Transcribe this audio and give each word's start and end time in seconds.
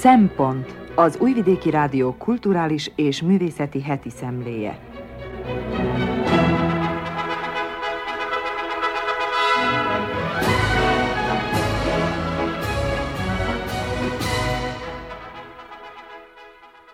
Szempont 0.00 0.74
az 0.94 1.16
Újvidéki 1.18 1.70
Rádió 1.70 2.14
kulturális 2.18 2.90
és 2.94 3.22
művészeti 3.22 3.82
heti 3.82 4.10
szemléje. 4.10 4.78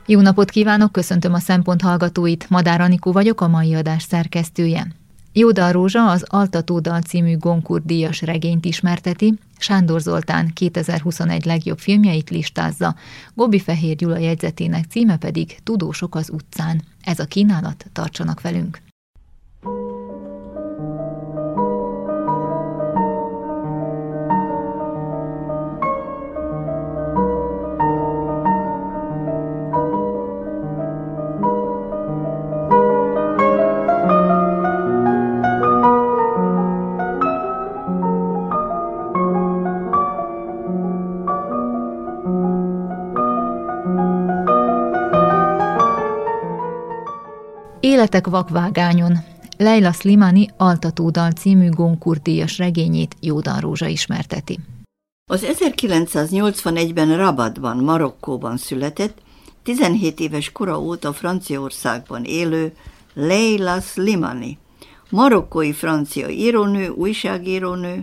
Jó 0.07 0.21
napot 0.21 0.51
kívánok, 0.51 0.93
köszöntöm 0.93 1.33
a 1.33 1.39
Szempont 1.39 1.81
hallgatóit. 1.81 2.51
Madár 2.51 2.81
Anikó 2.81 3.13
vagyok, 3.13 3.41
a 3.41 3.49
mai 3.49 3.75
adás 3.75 4.03
szerkesztője. 4.03 4.87
Jóda 5.39 5.71
Rózsa 5.71 6.11
az 6.11 6.25
Altatódal 6.27 7.01
című 7.01 7.37
Goncourt 7.37 7.85
díjas 7.85 8.23
regényt 8.23 8.65
ismerteti, 8.65 9.39
Sándor 9.59 10.01
Zoltán 10.01 10.51
2021 10.55 11.45
legjobb 11.45 11.79
filmjeit 11.79 12.31
listázza, 12.31 12.95
Gobbi 13.35 13.59
Fehér 13.59 13.97
Gyula 13.97 14.19
jegyzetének 14.19 14.85
címe 14.85 15.17
pedig 15.17 15.57
Tudósok 15.63 16.15
az 16.15 16.31
utcán. 16.31 16.83
Ez 17.03 17.19
a 17.19 17.25
kínálat, 17.25 17.87
tartsanak 17.93 18.41
velünk! 18.41 18.79
Életek 48.07 48.27
vakvágányon. 48.27 49.19
Leila 49.57 49.93
Slimani 49.93 50.49
Altatódal 50.57 51.31
című 51.31 51.69
Goncourt 51.69 52.23
díjas 52.23 52.59
regényét 52.59 53.17
Jódan 53.21 53.61
Rózsa 53.61 53.87
ismerteti. 53.87 54.59
Az 55.31 55.47
1981-ben 55.61 57.17
Rabatban, 57.17 57.77
Marokkóban 57.77 58.57
született, 58.57 59.19
17 59.63 60.21
éves 60.21 60.53
kora 60.53 60.81
óta 60.81 61.13
Franciaországban 61.13 62.25
élő 62.25 62.73
Leila 63.15 63.81
Slimani, 63.81 64.59
marokkói 65.11 65.73
francia 65.73 66.29
írónő, 66.29 66.89
újságírónő, 66.89 68.03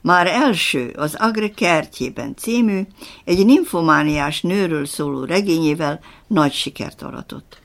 már 0.00 0.26
első 0.26 0.92
az 0.96 1.14
Agre 1.18 1.50
kertjében 1.50 2.34
című, 2.36 2.80
egy 3.24 3.44
nymphomániás 3.44 4.40
nőről 4.40 4.86
szóló 4.86 5.24
regényével 5.24 6.00
nagy 6.26 6.52
sikert 6.52 7.02
aratott. 7.02 7.61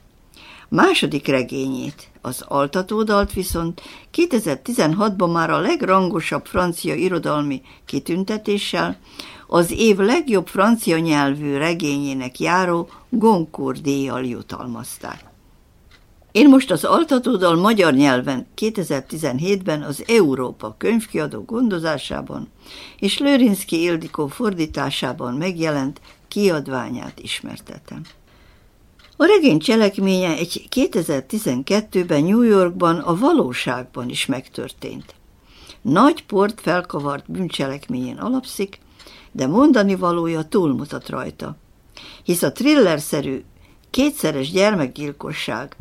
Második 0.70 1.26
regényét, 1.26 2.10
az 2.20 2.44
Altatódalt 2.48 3.32
viszont 3.32 3.82
2016-ban 4.14 5.32
már 5.32 5.50
a 5.50 5.60
legrangosabb 5.60 6.46
francia 6.46 6.94
irodalmi 6.94 7.62
kitüntetéssel, 7.84 8.98
az 9.46 9.72
év 9.72 9.96
legjobb 9.96 10.46
francia 10.46 10.98
nyelvű 10.98 11.56
regényének 11.56 12.40
járó 12.40 12.88
Goncourt 13.08 13.82
díjjal 13.82 14.24
jutalmazták. 14.24 15.24
Én 16.32 16.48
most 16.48 16.70
az 16.70 16.84
Altatódal 16.84 17.56
magyar 17.56 17.94
nyelven 17.94 18.46
2017-ben 18.56 19.82
az 19.82 20.04
Európa 20.06 20.74
könyvkiadó 20.78 21.42
gondozásában 21.42 22.48
és 22.98 23.18
Lőrinszki 23.18 23.82
Ildikó 23.82 24.26
fordításában 24.26 25.34
megjelent 25.34 26.00
kiadványát 26.28 27.20
ismertetem. 27.20 28.02
A 29.20 29.26
regény 29.26 29.58
cselekménye 29.58 30.36
egy 30.36 30.68
2012-ben 30.74 32.24
New 32.24 32.42
Yorkban 32.42 32.98
a 32.98 33.16
valóságban 33.16 34.08
is 34.08 34.26
megtörtént. 34.26 35.14
Nagy 35.82 36.24
port 36.26 36.60
felkavart 36.60 37.30
bűncselekményén 37.30 38.16
alapszik, 38.16 38.78
de 39.32 39.46
mondani 39.46 39.94
valója 39.94 40.42
túlmutat 40.42 41.08
rajta. 41.08 41.56
Hisz 42.22 42.42
a 42.42 42.52
thrillerszerű 42.52 43.44
kétszeres 43.90 44.50
gyermekgyilkosság 44.50 45.76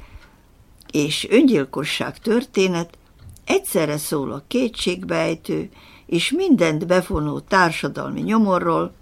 és 0.92 1.28
öngyilkosság 1.30 2.20
történet 2.20 2.98
egyszerre 3.46 3.98
szól 3.98 4.32
a 4.32 4.44
kétségbejtő 4.48 5.70
és 6.06 6.32
mindent 6.32 6.88
befonó 6.88 7.40
társadalmi 7.40 8.22
nyomorról, 8.22 8.94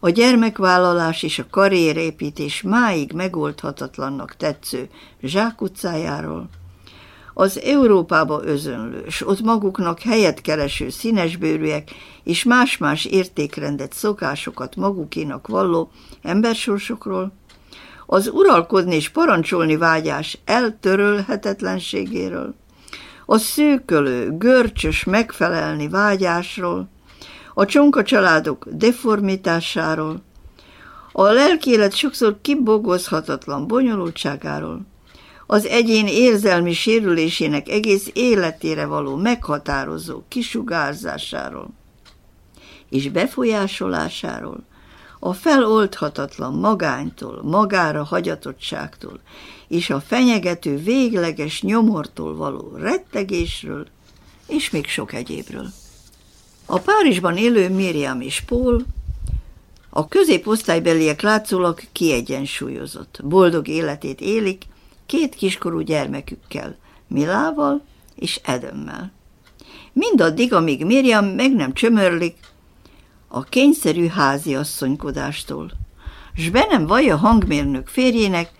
a 0.00 0.10
gyermekvállalás 0.10 1.22
és 1.22 1.38
a 1.38 1.46
karrierépítés 1.50 2.62
máig 2.62 3.12
megoldhatatlannak 3.12 4.36
tetsző 4.36 4.88
zsákutcájáról, 5.22 6.48
az 7.34 7.60
Európába 7.60 8.40
özönlő, 8.44 9.04
s 9.08 9.26
ott 9.26 9.40
maguknak 9.40 10.00
helyet 10.00 10.40
kereső 10.40 10.88
színesbőrűek 10.88 11.90
és 12.24 12.44
más-más 12.44 13.04
értékrendet, 13.04 13.92
szokásokat 13.92 14.76
magukénak 14.76 15.46
valló 15.46 15.90
embersorsokról, 16.22 17.32
az 18.06 18.28
uralkodni 18.28 18.94
és 18.94 19.08
parancsolni 19.08 19.76
vágyás 19.76 20.38
eltörölhetetlenségéről, 20.44 22.54
a 23.26 23.38
szűkölő, 23.38 24.36
görcsös 24.36 25.04
megfelelni 25.04 25.88
vágyásról, 25.88 26.88
a 27.58 27.64
csonka 27.64 28.02
családok 28.02 28.66
deformitásáról, 28.70 30.22
a 31.12 31.22
lelkélet 31.22 31.94
sokszor 31.94 32.38
kibogozhatatlan 32.42 33.66
bonyolultságáról, 33.66 34.80
az 35.46 35.66
egyén 35.66 36.06
érzelmi 36.06 36.72
sérülésének 36.72 37.68
egész 37.68 38.10
életére 38.12 38.86
való 38.86 39.16
meghatározó 39.16 40.22
kisugárzásáról 40.28 41.68
és 42.88 43.08
befolyásolásáról, 43.10 44.64
a 45.18 45.32
feloldhatatlan 45.32 46.54
magánytól, 46.54 47.42
magára 47.42 48.04
hagyatottságtól 48.04 49.20
és 49.68 49.90
a 49.90 50.00
fenyegető 50.00 50.76
végleges 50.76 51.62
nyomortól 51.62 52.36
való 52.36 52.72
rettegésről, 52.76 53.86
és 54.46 54.70
még 54.70 54.86
sok 54.86 55.12
egyébről. 55.12 55.66
A 56.70 56.78
Párizsban 56.78 57.36
élő 57.36 57.68
Miriam 57.68 58.20
és 58.20 58.40
Paul 58.40 58.84
a 59.90 60.08
középosztálybeliek 60.08 61.20
látszólag 61.20 61.80
kiegyensúlyozott, 61.92 63.20
boldog 63.24 63.68
életét 63.68 64.20
élik 64.20 64.62
két 65.06 65.34
kiskorú 65.34 65.80
gyermekükkel, 65.80 66.76
Milával 67.06 67.84
és 68.14 68.40
Edemmel. 68.44 69.12
Mindaddig, 69.92 70.52
amíg 70.52 70.84
Miriam 70.84 71.26
meg 71.26 71.54
nem 71.54 71.72
csömörlik 71.72 72.36
a 73.28 73.42
kényszerű 73.42 74.06
háziasszonykodástól, 74.06 75.70
s 76.34 76.50
be 76.50 76.66
nem 76.70 76.86
vallja 76.86 77.16
hangmérnök 77.16 77.86
férjének, 77.86 78.50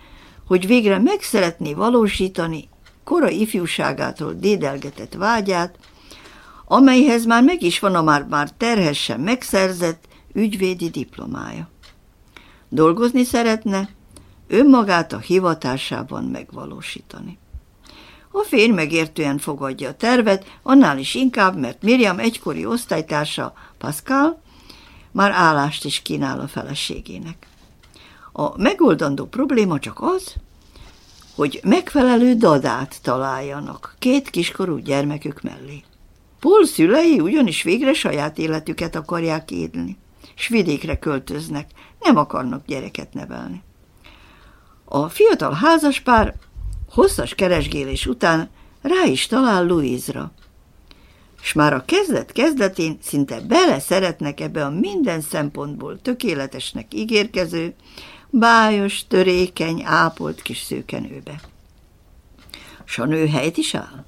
hogy 0.46 0.66
végre 0.66 0.98
meg 0.98 1.22
szeretné 1.22 1.74
valósítani 1.74 2.68
kora 3.04 3.28
ifjúságától 3.28 4.32
dédelgetett 4.32 5.14
vágyát, 5.14 5.78
amelyhez 6.70 7.24
már 7.24 7.42
meg 7.42 7.62
is 7.62 7.78
van 7.78 7.94
a 7.94 8.02
már-már 8.02 8.50
terhesen 8.50 9.20
megszerzett 9.20 10.04
ügyvédi 10.32 10.90
diplomája. 10.90 11.68
Dolgozni 12.68 13.24
szeretne, 13.24 13.88
önmagát 14.48 15.12
a 15.12 15.18
hivatásában 15.18 16.24
megvalósítani. 16.24 17.38
A 18.30 18.42
férj 18.42 18.72
megértően 18.72 19.38
fogadja 19.38 19.88
a 19.88 19.94
tervet, 19.94 20.58
annál 20.62 20.98
is 20.98 21.14
inkább, 21.14 21.58
mert 21.58 21.82
Miriam 21.82 22.18
egykori 22.18 22.66
osztálytársa 22.66 23.52
Pascal 23.78 24.40
már 25.10 25.30
állást 25.30 25.84
is 25.84 26.02
kínál 26.02 26.40
a 26.40 26.48
feleségének. 26.48 27.46
A 28.32 28.58
megoldandó 28.58 29.26
probléma 29.26 29.78
csak 29.78 30.00
az, 30.00 30.34
hogy 31.34 31.60
megfelelő 31.64 32.34
dadát 32.34 32.98
találjanak 33.02 33.94
két 33.98 34.30
kiskorú 34.30 34.76
gyermekük 34.76 35.42
mellé. 35.42 35.82
Paul 36.40 36.66
szülei 36.66 37.20
ugyanis 37.20 37.62
végre 37.62 37.92
saját 37.92 38.38
életüket 38.38 38.94
akarják 38.94 39.50
élni, 39.50 39.96
s 40.34 40.48
vidékre 40.48 40.98
költöznek, 40.98 41.70
nem 42.00 42.16
akarnak 42.16 42.66
gyereket 42.66 43.12
nevelni. 43.12 43.62
A 44.84 45.08
fiatal 45.08 45.52
házaspár 45.52 46.34
hosszas 46.90 47.34
keresgélés 47.34 48.06
után 48.06 48.50
rá 48.82 49.04
is 49.04 49.26
talál 49.26 49.66
Louise-ra, 49.66 50.32
s 51.40 51.52
már 51.52 51.72
a 51.72 51.84
kezdet 51.84 52.32
kezdetén 52.32 52.98
szinte 53.02 53.40
bele 53.40 53.80
szeretnek 53.80 54.40
ebbe 54.40 54.64
a 54.64 54.70
minden 54.70 55.20
szempontból 55.20 56.00
tökéletesnek 56.02 56.94
ígérkező, 56.94 57.74
bájos, 58.30 59.06
törékeny, 59.06 59.82
ápolt 59.84 60.42
kis 60.42 60.58
szőkenőbe. 60.58 61.40
S 62.84 62.98
a 62.98 63.04
nő 63.04 63.26
helyt 63.26 63.56
is 63.56 63.74
áll 63.74 64.04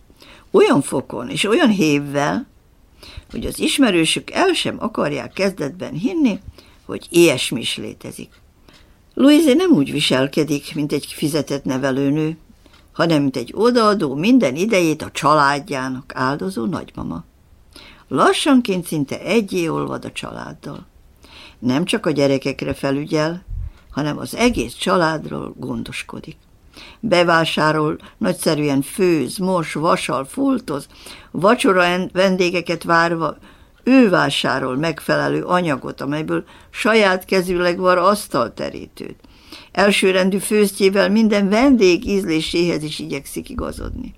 olyan 0.51 0.83
fokon 0.83 1.29
és 1.29 1.45
olyan 1.45 1.71
hévvel, 1.71 2.47
hogy 3.31 3.47
az 3.47 3.59
ismerősök 3.59 4.31
el 4.31 4.53
sem 4.53 4.77
akarják 4.79 5.33
kezdetben 5.33 5.93
hinni, 5.93 6.39
hogy 6.85 7.07
ilyesmi 7.11 7.61
is 7.61 7.77
létezik. 7.77 8.41
Louise 9.15 9.55
nem 9.55 9.71
úgy 9.71 9.93
viselkedik, 9.93 10.75
mint 10.75 10.93
egy 10.93 11.07
fizetett 11.07 11.65
nevelőnő, 11.65 12.37
hanem 12.93 13.23
mint 13.23 13.37
egy 13.37 13.53
odaadó 13.55 14.15
minden 14.15 14.57
idejét 14.57 15.03
a 15.03 15.11
családjának 15.11 16.13
áldozó 16.15 16.65
nagymama. 16.65 17.25
Lassanként 18.09 18.87
szinte 18.87 19.21
egyé 19.21 19.69
olvad 19.69 20.05
a 20.05 20.13
családdal. 20.13 20.87
Nem 21.59 21.85
csak 21.85 22.07
a 22.07 22.11
gyerekekre 22.11 22.75
felügyel, 22.75 23.45
hanem 23.91 24.19
az 24.19 24.35
egész 24.35 24.75
családról 24.75 25.55
gondoskodik. 25.59 26.37
Bevásárol, 27.01 27.97
nagyszerűen 28.19 28.83
főz, 28.83 29.39
mos, 29.39 29.73
vasal, 29.73 30.25
fultoz, 30.25 30.87
vacsora 31.31 32.09
vendégeket 32.13 32.83
várva, 32.83 33.37
ő 33.85 34.09
vásárol 34.09 34.77
megfelelő 34.77 35.43
anyagot, 35.43 36.01
amelyből 36.01 36.45
saját 36.71 37.25
kezűleg 37.25 37.79
var 37.79 37.99
asztalterítőt. 37.99 39.17
Elsőrendű 39.73 40.39
főztjével 40.39 41.11
minden 41.11 41.49
vendég 41.49 42.07
ízléséhez 42.07 42.83
is 42.83 42.99
igyekszik 42.99 43.49
igazodni. 43.49 44.15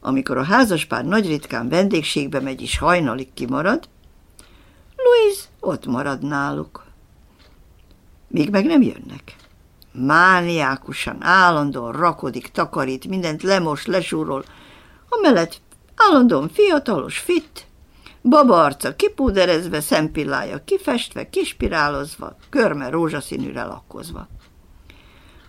Amikor 0.00 0.36
a 0.36 0.42
házaspár 0.42 1.04
nagy 1.04 1.26
ritkán 1.26 1.68
vendégségbe 1.68 2.40
megy 2.40 2.62
és 2.62 2.78
hajnalig 2.78 3.28
kimarad, 3.34 3.88
Louise 4.96 5.44
ott 5.60 5.86
marad 5.86 6.22
náluk. 6.22 6.86
Még 8.28 8.50
meg 8.50 8.64
nem 8.64 8.82
jönnek. 8.82 9.36
Mániákusan, 10.06 11.16
állandóan 11.20 11.92
rakodik, 11.92 12.48
takarít, 12.48 13.08
mindent 13.08 13.42
lemos, 13.42 13.86
lesúrol. 13.86 14.44
A 15.08 15.18
mellett 15.20 15.60
állandóan 15.96 16.48
fiatalos, 16.48 17.18
fit, 17.18 17.66
babarca 18.22 18.96
kipúderezve, 18.96 19.80
szempillája 19.80 20.64
kifestve, 20.64 21.28
kispirálozva, 21.30 22.36
körme 22.50 22.88
rózsaszínűre 22.88 23.64
lakkozva. 23.64 24.28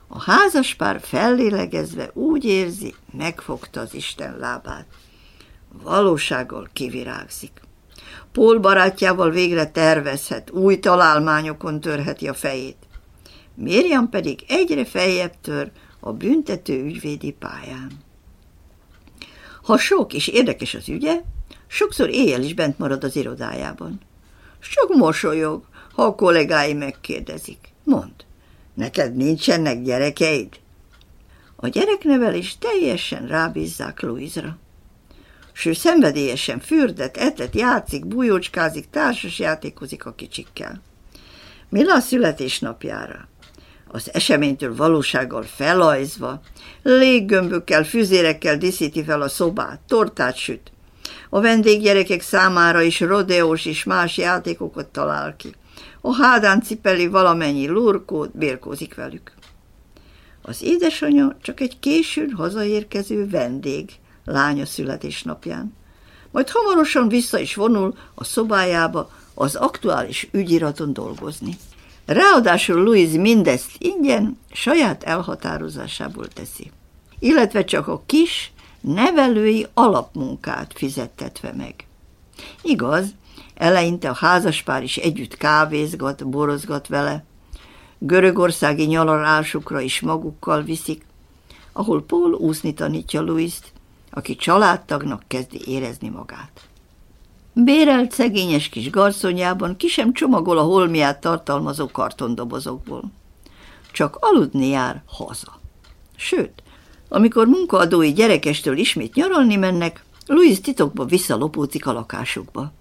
A 0.08 0.22
házaspár 0.22 1.00
fellélegezve 1.02 2.10
úgy 2.14 2.46
érzi, 2.46 2.96
megfogta 3.12 3.82
az 3.82 3.94
Isten 3.94 4.38
lábát. 4.38 4.86
Valósággal 5.84 6.70
kivirágzik. 6.74 7.62
Pól 8.32 8.60
barátjával 8.60 9.30
végre 9.30 9.72
tervezhet, 9.72 10.52
új 10.52 10.80
találmányokon 10.80 11.80
törheti 11.80 12.28
a 12.28 12.34
fejét. 12.34 12.78
Miriam 13.62 14.10
pedig 14.10 14.44
egyre 14.48 14.86
feljebb 14.86 15.34
tör 15.42 15.72
a 16.00 16.14
büntető 16.14 16.84
ügyvédi 16.84 17.32
pályán. 17.32 17.92
Ha 19.64 19.78
sok 19.78 20.14
és 20.14 20.28
érdekes 20.28 20.74
az 20.74 20.90
ügye, 20.90 21.22
sokszor 21.68 22.10
éjjel 22.10 22.44
is 22.44 22.54
bent 22.54 22.78
marad 22.78 23.04
az 23.04 23.16
irodájában. 23.16 24.00
Sok 24.60 24.96
mosolyog, 24.96 25.64
ha 25.94 26.04
a 26.04 26.16
kollégái 26.16 26.74
megkérdezik. 26.74 27.58
Mond, 27.84 28.14
neked 28.74 29.16
nincsenek 29.16 29.82
gyerekeid? 29.82 30.60
A 31.56 31.68
gyereknevelés 31.68 32.58
teljesen 32.58 33.28
rábízzák 33.28 34.02
Louise-ra. 34.02 34.58
S 35.54 35.66
ő 35.66 35.74
szenvedélyesen 35.74 36.60
fürdet, 36.60 37.18
etet, 37.18 37.56
játszik, 37.56 38.06
bújócskázik, 38.06 38.90
társasjátékozik 38.90 40.06
a 40.06 40.14
kicsikkel. 40.14 40.82
Mila 41.70 42.00
születésnapjára 42.00 43.29
az 43.92 44.14
eseménytől 44.14 44.76
valósággal 44.76 45.44
felajzva, 45.44 46.42
léggömbökkel, 46.84 47.84
füzérekkel 47.84 48.58
díszíti 48.58 49.04
fel 49.04 49.22
a 49.22 49.30
szobát, 49.30 49.80
tortát 49.88 50.36
süt. 50.36 50.72
A 51.30 51.42
vendéggyerekek 51.42 52.22
számára 52.22 52.82
is 52.82 53.00
rodeós 53.00 53.66
és 53.66 53.84
más 53.84 54.18
játékokat 54.18 54.88
talál 54.88 55.36
ki. 55.36 55.56
A 56.02 56.16
hádán 56.16 56.62
cipeli 56.62 57.08
valamennyi 57.08 57.68
lurkót, 57.68 58.38
bérkózik 58.38 58.96
velük. 58.96 59.34
Az 60.42 60.64
édesanyja 60.64 61.38
csak 61.42 61.60
egy 61.60 61.80
későn 61.80 62.32
hazaérkező 62.32 63.30
vendég 63.30 63.90
lánya 64.26 64.66
születésnapján. 64.66 65.78
Majd 66.32 66.50
hamarosan 66.50 67.08
vissza 67.08 67.40
is 67.40 67.56
vonul 67.56 67.98
a 68.16 68.24
szobájába 68.24 69.12
az 69.34 69.56
aktuális 69.56 70.30
ügyiraton 70.32 70.94
dolgozni. 70.94 71.58
Ráadásul 72.10 72.84
Louis 72.84 73.12
mindezt 73.12 73.72
ingyen 73.78 74.40
saját 74.52 75.04
elhatározásából 75.04 76.28
teszi, 76.28 76.72
illetve 77.20 77.64
csak 77.64 77.88
a 77.88 78.02
kis, 78.06 78.52
nevelői 78.82 79.68
alapmunkát 79.74 80.74
fizettetve 80.76 81.54
meg. 81.58 81.74
Igaz, 82.62 83.06
eleinte 83.56 84.10
a 84.10 84.14
házaspár 84.14 84.84
is 84.84 84.98
együtt 84.98 85.38
kávézgat, 85.38 86.28
borozgat 86.28 86.88
vele, 86.88 87.24
görögországi 88.00 88.86
nyaralásukra 88.86 89.80
is 89.80 90.00
magukkal 90.00 90.62
viszik, 90.62 91.06
ahol 91.72 92.04
Paul 92.04 92.34
úszni 92.34 92.74
tanítja 92.74 93.22
Louis-t, 93.22 93.72
aki 94.12 94.36
családtagnak 94.36 95.24
kezdi 95.28 95.62
érezni 95.68 96.10
magát. 96.10 96.69
Bérelt 97.64 98.12
szegényes 98.12 98.70
kis 98.70 98.90
garszonyában 98.90 99.78
ki 99.78 99.88
sem 99.88 100.14
csomagol 100.14 100.58
a 100.58 100.62
holmiát 100.62 101.22
tartalmazó 101.22 101.88
kartondobozokból. 101.88 103.04
Csak 103.92 104.18
aludni 104.20 104.68
jár 104.68 105.04
haza. 105.06 105.60
Sőt, 106.16 106.64
amikor 107.10 107.48
munkaadói 107.48 108.14
gyerekestől 108.14 108.78
ismét 108.78 109.14
nyaralni 109.14 109.56
mennek, 109.56 110.04
Louis 110.26 110.62
titokba 110.62 111.06
visszalopózik 111.06 111.88
a 111.88 111.92
lakásukba. 111.92 112.72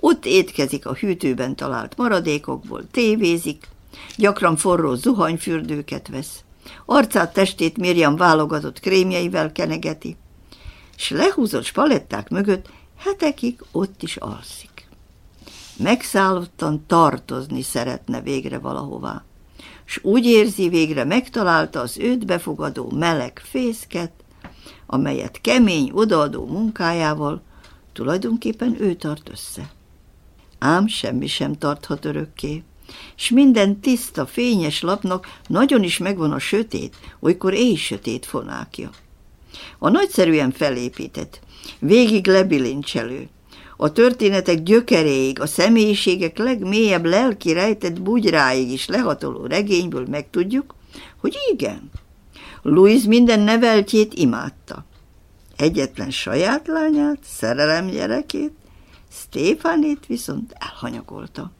Ott 0.00 0.26
étkezik 0.26 0.86
a 0.86 0.94
hűtőben 0.94 1.56
talált 1.56 1.96
maradékokból, 1.96 2.82
tévézik, 2.90 3.68
gyakran 4.16 4.56
forró 4.56 4.94
zuhanyfürdőket 4.94 6.08
vesz, 6.08 6.44
arcát, 6.84 7.32
testét 7.32 7.78
Miriam 7.78 8.16
válogatott 8.16 8.80
krémjeivel 8.80 9.52
kenegeti, 9.52 10.16
s 10.96 11.10
lehúzott 11.10 11.64
spaletták 11.64 12.28
mögött 12.28 12.68
hetekig 13.00 13.64
ott 13.72 14.02
is 14.02 14.16
alszik. 14.16 14.88
Megszállottan 15.76 16.84
tartozni 16.86 17.62
szeretne 17.62 18.20
végre 18.20 18.58
valahová, 18.58 19.24
s 19.84 20.00
úgy 20.02 20.24
érzi 20.24 20.68
végre 20.68 21.04
megtalálta 21.04 21.80
az 21.80 21.98
őt 21.98 22.26
befogadó 22.26 22.90
meleg 22.90 23.42
fészket, 23.44 24.12
amelyet 24.86 25.40
kemény, 25.40 25.90
odaadó 25.92 26.46
munkájával 26.46 27.42
tulajdonképpen 27.92 28.76
ő 28.80 28.94
tart 28.94 29.28
össze. 29.28 29.70
Ám 30.58 30.86
semmi 30.86 31.26
sem 31.26 31.58
tarthat 31.58 32.04
örökké, 32.04 32.62
s 33.14 33.30
minden 33.30 33.80
tiszta, 33.80 34.26
fényes 34.26 34.80
lapnak 34.80 35.26
nagyon 35.46 35.82
is 35.82 35.98
megvan 35.98 36.32
a 36.32 36.38
sötét, 36.38 36.96
olykor 37.20 37.54
éj 37.54 37.74
sötét 37.74 38.26
fonákja. 38.26 38.90
A 39.78 39.88
nagyszerűen 39.88 40.50
felépített, 40.50 41.40
végig 41.78 42.26
lebilincselő, 42.26 43.28
a 43.76 43.92
történetek 43.92 44.62
gyökeréig, 44.62 45.40
a 45.40 45.46
személyiségek 45.46 46.38
legmélyebb 46.38 47.04
lelki 47.04 47.52
rejtett 47.52 48.02
bugyráig 48.02 48.70
is 48.70 48.86
lehatoló 48.86 49.46
regényből 49.46 50.06
megtudjuk, 50.10 50.74
hogy 51.20 51.36
igen, 51.52 51.90
Louis 52.62 53.04
minden 53.04 53.40
neveltjét 53.40 54.14
imádta. 54.14 54.84
Egyetlen 55.56 56.10
saját 56.10 56.66
lányát, 56.66 57.18
szerelem 57.24 57.86
gyerekét, 57.86 58.52
Stéfanét 59.12 60.06
viszont 60.06 60.54
elhanyagolta. 60.58 61.50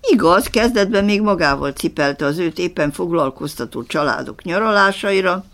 Igaz, 0.00 0.46
kezdetben 0.46 1.04
még 1.04 1.20
magával 1.20 1.72
cipelte 1.72 2.24
az 2.24 2.38
őt 2.38 2.58
éppen 2.58 2.92
foglalkoztató 2.92 3.84
családok 3.84 4.42
nyaralásaira, 4.42 5.44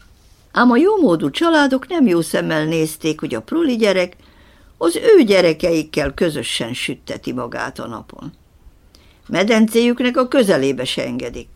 Ám 0.56 0.70
a 0.70 0.76
jómódú 0.76 1.30
családok 1.30 1.88
nem 1.88 2.06
jó 2.06 2.20
szemmel 2.20 2.64
nézték, 2.64 3.20
hogy 3.20 3.34
a 3.34 3.42
proli 3.42 3.76
gyerek 3.76 4.16
az 4.78 4.96
ő 4.96 5.22
gyerekeikkel 5.22 6.14
közösen 6.14 6.74
sütteti 6.74 7.32
magát 7.32 7.78
a 7.78 7.86
napon. 7.86 8.32
Medencéjüknek 9.28 10.16
a 10.16 10.28
közelébe 10.28 10.84
se 10.84 11.04
engedik. 11.04 11.48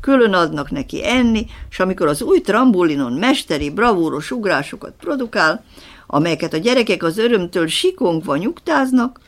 Külön 0.00 0.32
adnak 0.32 0.70
neki 0.70 1.06
enni, 1.06 1.46
és 1.70 1.78
amikor 1.78 2.06
az 2.06 2.22
új 2.22 2.40
trambulinon 2.40 3.12
mesteri, 3.12 3.70
bravúros 3.70 4.30
ugrásokat 4.30 4.94
produkál, 4.98 5.64
amelyeket 6.06 6.52
a 6.52 6.56
gyerekek 6.56 7.02
az 7.02 7.18
örömtől 7.18 7.66
sikongva 7.66 8.36
nyugtáznak, 8.36 9.20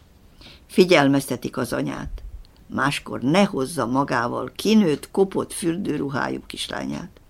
figyelmeztetik 0.67 1.57
az 1.57 1.73
anyát. 1.73 2.23
Máskor 2.67 3.21
ne 3.21 3.45
hozza 3.45 3.87
magával 3.87 4.53
kinőtt, 4.57 5.11
kopott 5.11 5.53
fürdőruhájú 5.53 6.41
kislányát. 6.47 7.21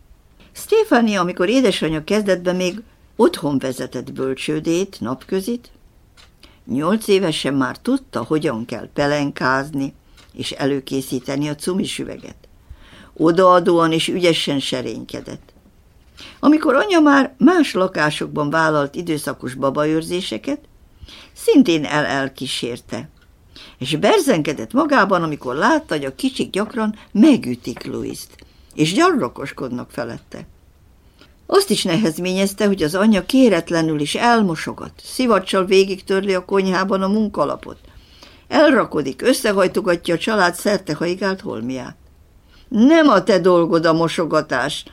Stefania, 0.55 1.21
amikor 1.21 1.49
édesanyja 1.49 2.05
kezdetben 2.05 2.57
még 2.57 2.83
otthon 3.17 3.59
vezetett 3.59 4.13
bölcsődét, 4.13 4.97
napközit, 5.01 5.71
nyolc 6.67 7.09
évesen 7.09 7.55
már 7.55 7.79
tudta, 7.79 8.23
hogyan 8.23 8.65
kell 8.65 8.89
pelenkázni 8.93 9.95
és 10.33 10.51
előkészíteni 10.51 11.49
a 11.49 11.55
cumisüveget. 11.55 12.37
Odaadóan 13.17 13.93
és 13.93 14.09
ügyesen 14.09 14.61
serénykedett. 14.61 15.53
Amikor 16.41 16.75
anya 16.75 17.01
már 17.01 17.35
más 17.39 17.73
lakásokban 17.73 18.51
vállalt 18.51 18.95
időszakos 18.95 19.55
babaőrzéseket, 19.55 20.61
szintén 21.33 21.85
el-elkísérte, 21.85 23.09
és 23.79 23.97
berzenkedett 23.97 24.73
magában, 24.73 25.23
amikor 25.23 25.55
látta, 25.55 25.95
hogy 25.95 26.05
a 26.05 26.15
kicsik 26.15 26.51
gyakran 26.51 26.99
megütik 27.13 27.85
Louis-t, 27.85 28.45
és 28.75 28.93
gyarlokoskodnak 28.93 29.91
felette. 29.91 30.47
Azt 31.47 31.71
is 31.71 31.83
nehezményezte, 31.83 32.67
hogy 32.67 32.83
az 32.83 32.95
anyja 32.95 33.27
kéretlenül 33.27 34.01
is 34.01 34.15
elmosogat, 34.15 34.93
szivacsal 35.03 35.65
végig 35.65 36.05
törli 36.05 36.35
a 36.35 36.45
konyhában 36.45 37.03
a 37.03 37.09
munkalapot. 37.09 37.79
Elrakodik, 38.49 39.23
összehajtogatja 39.23 40.15
a 40.15 40.19
család 40.19 40.55
szerte 40.55 40.95
haigált 40.95 41.41
holmiát. 41.41 41.97
Nem 42.69 43.09
a 43.09 43.23
te 43.23 43.39
dolgod 43.39 43.87
a 43.87 43.93
mosogatás, 43.93 44.85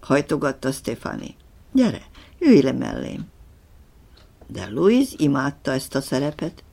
hajtogatta 0.00 0.72
Stefani. 0.72 1.36
Gyere, 1.72 2.02
ülj 2.38 2.60
le 2.60 2.72
mellém. 2.72 3.26
De 4.46 4.68
Louise 4.70 5.14
imádta 5.16 5.72
ezt 5.72 5.94
a 5.94 6.00
szerepet. 6.00 6.64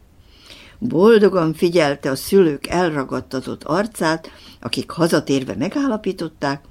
Boldogan 0.79 1.53
figyelte 1.53 2.09
a 2.09 2.15
szülők 2.15 2.67
elragadtatott 2.67 3.63
arcát, 3.63 4.31
akik 4.61 4.89
hazatérve 4.89 5.55
megállapították, 5.55 6.63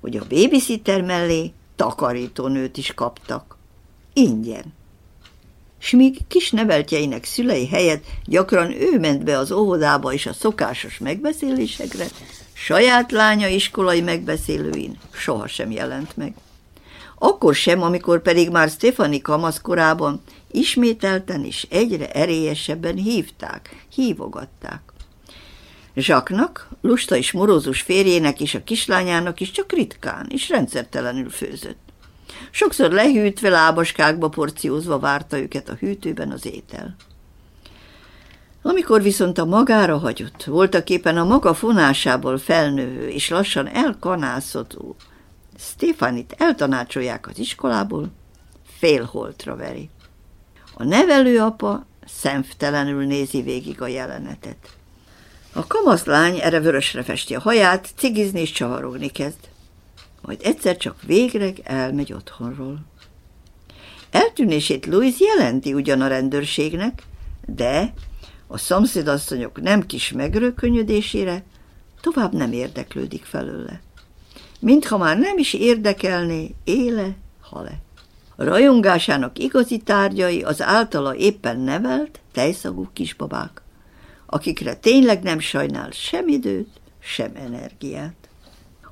hogy 0.00 0.16
a 0.16 0.26
babysitter 0.28 1.02
mellé 1.02 1.52
takarítónőt 1.76 2.76
is 2.76 2.94
kaptak. 2.94 3.56
Ingyen. 4.12 4.74
S 5.78 5.90
míg 5.90 6.26
kis 6.28 6.50
neveltjeinek 6.50 7.24
szülei 7.24 7.66
helyett 7.66 8.04
gyakran 8.24 8.70
ő 8.70 8.98
ment 8.98 9.24
be 9.24 9.38
az 9.38 9.52
óvodába 9.52 10.12
és 10.12 10.26
a 10.26 10.32
szokásos 10.32 10.98
megbeszélésekre, 10.98 12.06
saját 12.52 13.12
lánya 13.12 13.48
iskolai 13.48 14.00
megbeszélőin 14.00 14.98
sohasem 15.10 15.70
jelent 15.70 16.16
meg. 16.16 16.34
Akkor 17.18 17.54
sem, 17.54 17.82
amikor 17.82 18.22
pedig 18.22 18.50
már 18.50 18.68
Stefani 18.68 19.20
kamaszkorában 19.20 20.22
ismételten 20.50 21.44
és 21.44 21.66
egyre 21.70 22.10
erélyesebben 22.10 22.96
hívták, 22.96 23.86
hívogatták. 23.94 24.80
Zsaknak, 25.96 26.68
lusta 26.80 27.16
és 27.16 27.32
morózus 27.32 27.80
férjének 27.80 28.40
és 28.40 28.54
a 28.54 28.64
kislányának 28.64 29.40
is 29.40 29.50
csak 29.50 29.72
ritkán 29.72 30.26
és 30.28 30.48
rendszertelenül 30.48 31.30
főzött. 31.30 31.78
Sokszor 32.50 32.90
lehűtve, 32.90 33.48
lábaskákba 33.48 34.28
porciózva 34.28 34.98
várta 34.98 35.38
őket 35.38 35.68
a 35.68 35.74
hűtőben 35.74 36.30
az 36.30 36.46
étel. 36.46 36.96
Amikor 38.62 39.02
viszont 39.02 39.38
a 39.38 39.44
magára 39.44 39.98
hagyott, 39.98 40.44
voltak 40.44 40.90
éppen 40.90 41.16
a 41.16 41.24
maga 41.24 41.54
fonásából 41.54 42.38
felnövő 42.38 43.08
és 43.08 43.28
lassan 43.28 43.68
elkanászotó 43.68 44.96
Stefanit 45.58 46.34
eltanácsolják 46.38 47.28
az 47.28 47.38
iskolából, 47.38 48.10
félholtra 48.78 49.56
veri. 49.56 49.90
A 50.78 50.84
nevelőapa 50.84 51.86
szemtelenül 52.06 53.06
nézi 53.06 53.42
végig 53.42 53.80
a 53.82 53.86
jelenetet. 53.86 54.76
A 55.52 55.66
kamaszlány 55.66 56.38
erre 56.40 56.60
vörösre 56.60 57.02
festi 57.02 57.34
a 57.34 57.40
haját, 57.40 57.88
cigizni 57.96 58.40
és 58.40 58.50
csavarogni 58.50 59.08
kezd. 59.08 59.38
Majd 60.22 60.40
egyszer 60.42 60.76
csak 60.76 61.02
végre 61.02 61.52
elmegy 61.62 62.12
otthonról. 62.12 62.78
Eltűnését 64.10 64.86
Louis 64.86 65.20
jelenti 65.20 65.74
ugyan 65.74 66.00
a 66.00 66.06
rendőrségnek, 66.06 67.02
de 67.46 67.92
a 68.46 68.58
szomszédasszonyok 68.58 69.60
nem 69.60 69.86
kis 69.86 70.12
megrökönyödésére 70.12 71.44
tovább 72.00 72.32
nem 72.32 72.52
érdeklődik 72.52 73.24
felőle. 73.24 73.80
Mintha 74.60 74.96
már 74.96 75.18
nem 75.18 75.38
is 75.38 75.52
érdekelné, 75.52 76.54
éle, 76.64 77.16
hale. 77.40 77.84
A 78.36 78.44
rajongásának 78.44 79.38
igazi 79.38 79.78
tárgyai 79.78 80.42
az 80.42 80.62
általa 80.62 81.14
éppen 81.14 81.60
nevelt, 81.60 82.20
tejszagú 82.32 82.88
kisbabák, 82.92 83.62
akikre 84.26 84.74
tényleg 84.74 85.22
nem 85.22 85.38
sajnál 85.38 85.90
sem 85.90 86.28
időt, 86.28 86.68
sem 87.00 87.32
energiát. 87.34 88.14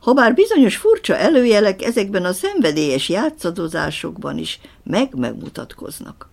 Habár 0.00 0.34
bizonyos 0.34 0.76
furcsa 0.76 1.16
előjelek 1.16 1.82
ezekben 1.82 2.24
a 2.24 2.32
szenvedélyes 2.32 3.08
játszadozásokban 3.08 4.38
is 4.38 4.60
meg-megmutatkoznak. 4.82 6.28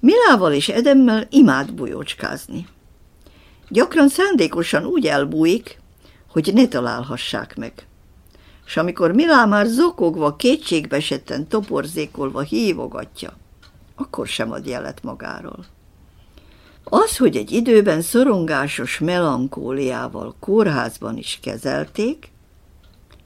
Milával 0.00 0.52
és 0.52 0.68
Edemmel 0.68 1.26
imád 1.30 1.72
bujócskázni. 1.72 2.66
Gyakran 3.68 4.08
szándékosan 4.08 4.84
úgy 4.84 5.06
elbújik, 5.06 5.78
hogy 6.30 6.50
ne 6.54 6.68
találhassák 6.68 7.56
meg. 7.56 7.86
És 8.66 8.76
amikor 8.76 9.12
Milá 9.12 9.44
már 9.44 9.66
zokogva, 9.66 10.36
kétségbesetten 10.36 11.46
toporzékolva 11.48 12.40
hívogatja, 12.40 13.36
akkor 13.94 14.26
sem 14.26 14.50
ad 14.52 14.66
jelet 14.66 15.02
magáról. 15.02 15.64
Az, 16.84 17.16
hogy 17.16 17.36
egy 17.36 17.50
időben 17.50 18.02
szorongásos 18.02 18.98
melankóliával 18.98 20.34
kórházban 20.40 21.16
is 21.16 21.38
kezelték, 21.42 22.30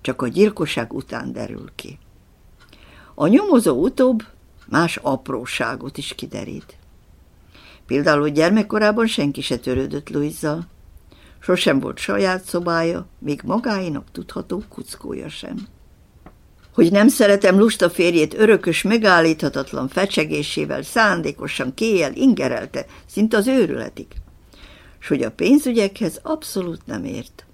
csak 0.00 0.22
a 0.22 0.28
gyilkosság 0.28 0.92
után 0.92 1.32
derül 1.32 1.70
ki. 1.74 1.98
A 3.14 3.26
nyomozó 3.26 3.82
utóbb 3.82 4.22
más 4.68 4.96
apróságot 4.96 5.98
is 5.98 6.14
kiderít. 6.14 6.76
Például, 7.86 8.20
hogy 8.20 8.32
gyermekkorában 8.32 9.06
senki 9.06 9.40
se 9.40 9.56
törődött 9.56 10.10
Luizzal, 10.10 10.66
sosem 11.40 11.80
volt 11.80 11.98
saját 11.98 12.44
szobája, 12.44 13.06
még 13.18 13.40
magáinak 13.44 14.04
tudható 14.12 14.62
kuckója 14.68 15.28
sem. 15.28 15.66
Hogy 16.74 16.92
nem 16.92 17.08
szeretem 17.08 17.58
lusta 17.58 17.90
férjét 17.90 18.34
örökös, 18.34 18.82
megállíthatatlan 18.82 19.88
fecsegésével 19.88 20.82
szándékosan 20.82 21.74
kéjjel 21.74 22.14
ingerelte, 22.14 22.86
szinte 23.06 23.36
az 23.36 23.46
őrületig, 23.46 24.06
s 24.98 25.08
hogy 25.08 25.22
a 25.22 25.30
pénzügyekhez 25.30 26.20
abszolút 26.22 26.86
nem 26.86 27.04
ért. 27.04 27.44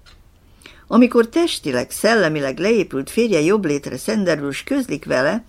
Amikor 0.87 1.29
testileg, 1.29 1.91
szellemileg 1.91 2.57
leépült 2.59 3.09
férje 3.09 3.39
jobb 3.39 3.65
létre 3.65 3.97
szenderül, 3.97 4.51
közlik 4.65 5.05
vele, 5.05 5.45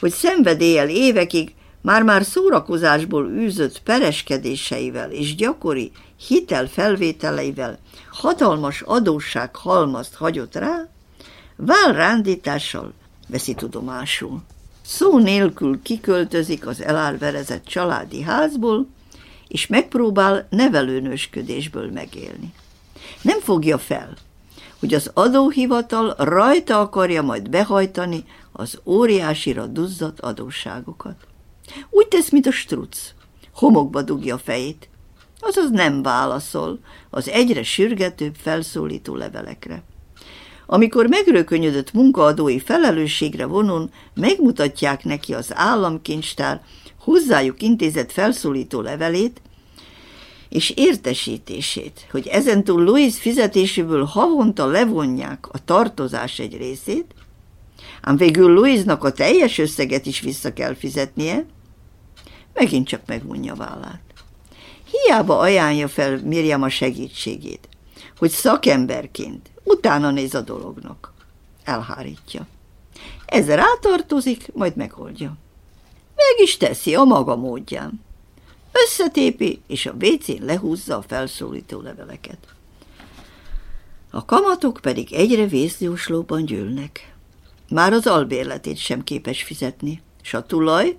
hogy 0.00 0.12
szenvedéllyel 0.12 0.88
évekig 0.88 1.54
már-már 1.82 2.24
szórakozásból 2.24 3.30
űzött 3.30 3.82
pereskedéseivel 3.82 5.10
és 5.10 5.34
gyakori 5.34 5.92
hitel 6.16 6.66
felvételeivel 6.66 7.78
hatalmas 8.10 8.82
adósság 8.82 9.56
halmazt 9.56 10.14
hagyott 10.14 10.54
rá, 10.54 10.88
válrándítással 11.56 12.92
veszi 13.28 13.54
tudomásul. 13.54 14.42
Szó 14.82 15.18
nélkül 15.18 15.82
kiköltözik 15.82 16.66
az 16.66 16.82
elárverezett 16.82 17.64
családi 17.64 18.22
házból, 18.22 18.86
és 19.48 19.66
megpróbál 19.66 20.46
nevelőnösködésből 20.50 21.90
megélni. 21.90 22.52
Nem 23.22 23.40
fogja 23.40 23.78
fel, 23.78 24.16
hogy 24.78 24.94
az 24.94 25.10
adóhivatal 25.14 26.14
rajta 26.18 26.80
akarja 26.80 27.22
majd 27.22 27.50
behajtani 27.50 28.24
az 28.52 28.80
óriásira 28.84 29.66
duzzadt 29.66 30.20
adósságokat. 30.20 31.16
Úgy 31.90 32.06
tesz, 32.06 32.30
mint 32.30 32.46
a 32.46 32.50
struc. 32.50 32.98
Homokba 33.52 34.02
dugja 34.02 34.34
a 34.34 34.38
fejét, 34.38 34.88
azaz 35.46 35.70
nem 35.70 36.02
válaszol 36.02 36.78
az 37.10 37.28
egyre 37.28 37.62
sürgetőbb 37.62 38.34
felszólító 38.34 39.14
levelekre. 39.14 39.82
Amikor 40.66 41.06
megrökönyödött 41.06 41.92
munkaadói 41.92 42.58
felelősségre 42.58 43.46
vonon, 43.46 43.90
megmutatják 44.14 45.04
neki 45.04 45.34
az 45.34 45.50
államkincstár 45.54 46.62
hozzájuk 47.00 47.62
intézett 47.62 48.12
felszólító 48.12 48.80
levelét, 48.80 49.40
és 50.48 50.72
értesítését, 50.76 52.06
hogy 52.10 52.26
ezentúl 52.26 52.82
Louis 52.82 53.18
fizetéséből 53.18 54.04
havonta 54.04 54.66
levonják 54.66 55.46
a 55.52 55.64
tartozás 55.64 56.38
egy 56.38 56.56
részét, 56.56 57.14
ám 58.02 58.16
végül 58.16 58.52
Louisnak 58.52 59.04
a 59.04 59.12
teljes 59.12 59.58
összeget 59.58 60.06
is 60.06 60.20
vissza 60.20 60.52
kell 60.52 60.74
fizetnie, 60.74 61.46
megint 62.54 62.86
csak 62.86 63.00
megmondja 63.06 63.54
vállát. 63.54 64.05
Hiába 64.90 65.38
ajánlja 65.38 65.88
fel 65.88 66.20
Miriam 66.24 66.62
a 66.62 66.68
segítségét, 66.68 67.68
hogy 68.18 68.30
szakemberként 68.30 69.50
utána 69.62 70.10
néz 70.10 70.34
a 70.34 70.40
dolognak. 70.40 71.12
Elhárítja. 71.64 72.46
Ezzel 73.26 73.56
rátartozik, 73.56 74.54
majd 74.54 74.76
megoldja. 74.76 75.36
Meg 76.14 76.46
is 76.46 76.56
teszi 76.56 76.94
a 76.94 77.04
maga 77.04 77.36
módján. 77.36 78.04
Összetépi, 78.72 79.60
és 79.66 79.86
a 79.86 79.94
WC-n 80.00 80.44
lehúzza 80.44 80.96
a 80.96 81.02
felszólító 81.02 81.80
leveleket. 81.80 82.38
A 84.10 84.24
kamatok 84.24 84.78
pedig 84.82 85.12
egyre 85.12 85.46
vészjóslóban 85.46 86.44
gyűlnek. 86.44 87.14
Már 87.68 87.92
az 87.92 88.06
albérletét 88.06 88.76
sem 88.76 89.04
képes 89.04 89.42
fizetni, 89.42 90.02
s 90.22 90.34
a 90.34 90.42
tulaj, 90.42 90.98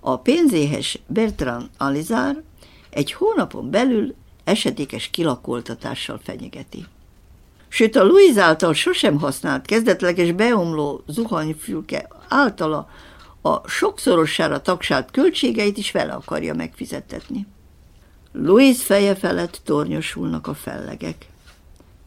a 0.00 0.18
pénzéhes 0.18 0.98
Bertrand 1.06 1.70
Alizár 1.76 2.42
egy 2.90 3.12
hónapon 3.12 3.70
belül 3.70 4.14
esedékes 4.44 5.10
kilakoltatással 5.10 6.20
fenyegeti. 6.22 6.84
Sőt, 7.68 7.96
a 7.96 8.04
Louis 8.04 8.36
által 8.36 8.74
sosem 8.74 9.18
használt 9.18 9.66
kezdetleges 9.66 10.32
beomló 10.32 11.02
zuhanyfülke 11.06 12.08
általa 12.28 12.88
a 13.42 13.68
sokszorossára 13.68 14.60
tagsált 14.60 15.10
költségeit 15.10 15.78
is 15.78 15.90
vele 15.90 16.12
akarja 16.12 16.54
megfizetetni. 16.54 17.46
Louis 18.32 18.82
feje 18.82 19.14
felett 19.14 19.60
tornyosulnak 19.64 20.46
a 20.46 20.54
fellegek. 20.54 21.26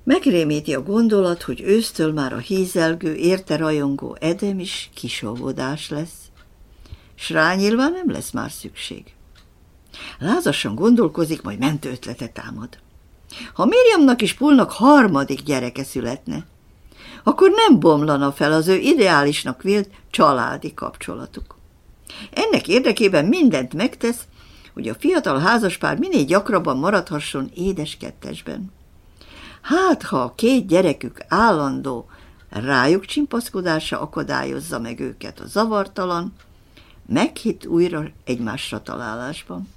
Megrémíti 0.03 0.73
a 0.75 0.83
gondolat, 0.83 1.41
hogy 1.41 1.61
ősztől 1.61 2.13
már 2.13 2.33
a 2.33 2.37
hízelgő, 2.37 3.15
érte 3.15 3.57
rajongó 3.57 4.17
Edem 4.19 4.59
is 4.59 4.89
kisóvodás 4.93 5.89
lesz, 5.89 6.31
s 7.15 7.29
rá 7.29 7.55
nyilván 7.55 7.91
nem 7.91 8.11
lesz 8.11 8.31
már 8.31 8.51
szükség. 8.51 9.03
Lázasan 10.20 10.75
gondolkozik, 10.75 11.41
majd 11.41 11.60
mentő 11.60 11.89
ötlete 11.89 12.27
támad. 12.27 12.70
Ha 13.53 13.65
Miriamnak 13.65 14.22
és 14.22 14.34
Pulnak 14.34 14.72
harmadik 14.72 15.41
gyereke 15.41 15.84
születne, 15.84 16.46
akkor 17.24 17.50
nem 17.50 17.79
bomlana 17.79 18.32
fel 18.32 18.53
az 18.53 18.67
ő 18.67 18.77
ideálisnak 18.77 19.62
vélt 19.62 19.89
családi 20.10 20.74
kapcsolatuk. 20.74 21.58
Ennek 22.32 22.67
érdekében 22.67 23.25
mindent 23.25 23.74
megtesz, 23.74 24.22
hogy 24.74 24.88
a 24.88 24.96
fiatal 24.96 25.39
házaspár 25.39 25.98
minél 25.98 26.24
gyakrabban 26.24 26.77
maradhasson 26.77 27.50
édes 27.55 27.98
kettesben. 27.98 28.72
Hát, 29.62 30.03
ha 30.03 30.17
a 30.17 30.34
két 30.36 30.67
gyerekük 30.67 31.25
állandó 31.27 32.05
rájuk 32.50 33.05
csimpaszkodása 33.05 34.01
akadályozza 34.01 34.79
meg 34.79 35.00
őket 35.00 35.39
a 35.39 35.48
zavartalan, 35.48 36.34
meghitt 37.05 37.65
újra 37.65 38.03
egymásra 38.25 38.82
találásban. 38.82 39.70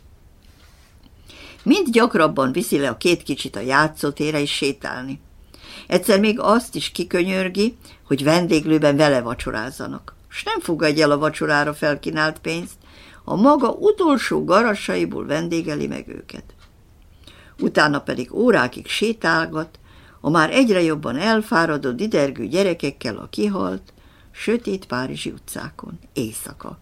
Mind 1.67 1.91
gyakrabban 1.91 2.53
viszi 2.53 2.79
le 2.79 2.89
a 2.89 2.97
két 2.97 3.23
kicsit 3.23 3.57
a 3.57 3.61
játszótére 3.61 4.41
is 4.41 4.51
sétálni. 4.51 5.21
Egyszer 5.87 6.21
még 6.21 6.41
azt 6.41 6.75
is 6.75 6.91
kikönyörgi, 6.91 7.77
hogy 8.05 8.25
vendéglőben 8.25 8.97
vele 8.97 9.21
vacsorázzanak, 9.21 10.15
s 10.29 10.43
nem 10.43 10.61
fogadja 10.61 11.05
el 11.05 11.11
a 11.11 11.19
vacsorára 11.19 11.75
felkínált 11.75 12.39
pénzt, 12.39 12.75
a 13.25 13.37
maga 13.37 13.71
utolsó 13.71 14.45
garasaiból 14.45 15.27
vendégeli 15.27 15.87
meg 15.87 16.09
őket. 16.09 16.45
Utána 17.61 18.01
pedig 18.01 18.35
órákig 18.35 18.87
sétálgat, 18.87 19.79
a 20.21 20.31
már 20.31 20.51
egyre 20.51 20.83
jobban 20.83 21.17
elfáradott 21.17 21.97
didergő 21.97 22.47
gyerekekkel 22.47 23.17
a 23.17 23.29
kihalt, 23.31 23.93
sötét 24.31 24.87
párizsi 24.87 25.31
utcákon, 25.31 25.99
éjszaka. 26.13 26.79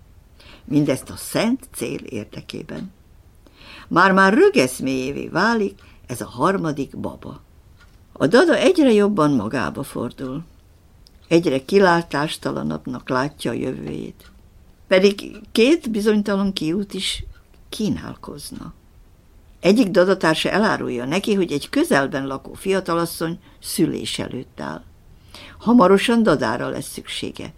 Mindezt 0.64 1.10
a 1.10 1.16
szent 1.16 1.68
cél 1.74 2.00
érdekében. 2.04 2.92
Már-már 3.88 4.32
rögeszméjévé 4.32 5.28
válik 5.28 5.78
ez 6.06 6.20
a 6.20 6.26
harmadik 6.26 6.96
baba. 6.96 7.40
A 8.12 8.26
dada 8.26 8.56
egyre 8.56 8.92
jobban 8.92 9.30
magába 9.30 9.82
fordul. 9.82 10.44
Egyre 11.28 11.64
kilátástalanabbnak 11.64 13.08
látja 13.08 13.50
a 13.50 13.54
jövőjét. 13.54 14.30
Pedig 14.86 15.40
két 15.52 15.90
bizonytalan 15.90 16.52
kiút 16.52 16.94
is 16.94 17.24
kínálkozna. 17.68 18.72
Egyik 19.60 19.88
dadatársa 19.88 20.50
elárulja 20.50 21.04
neki, 21.04 21.34
hogy 21.34 21.52
egy 21.52 21.68
közelben 21.68 22.26
lakó 22.26 22.52
fiatalasszony 22.52 23.38
szülés 23.60 24.18
előtt 24.18 24.60
áll. 24.60 24.82
Hamarosan 25.58 26.22
dadára 26.22 26.68
lesz 26.68 26.90
szüksége. 26.92 27.52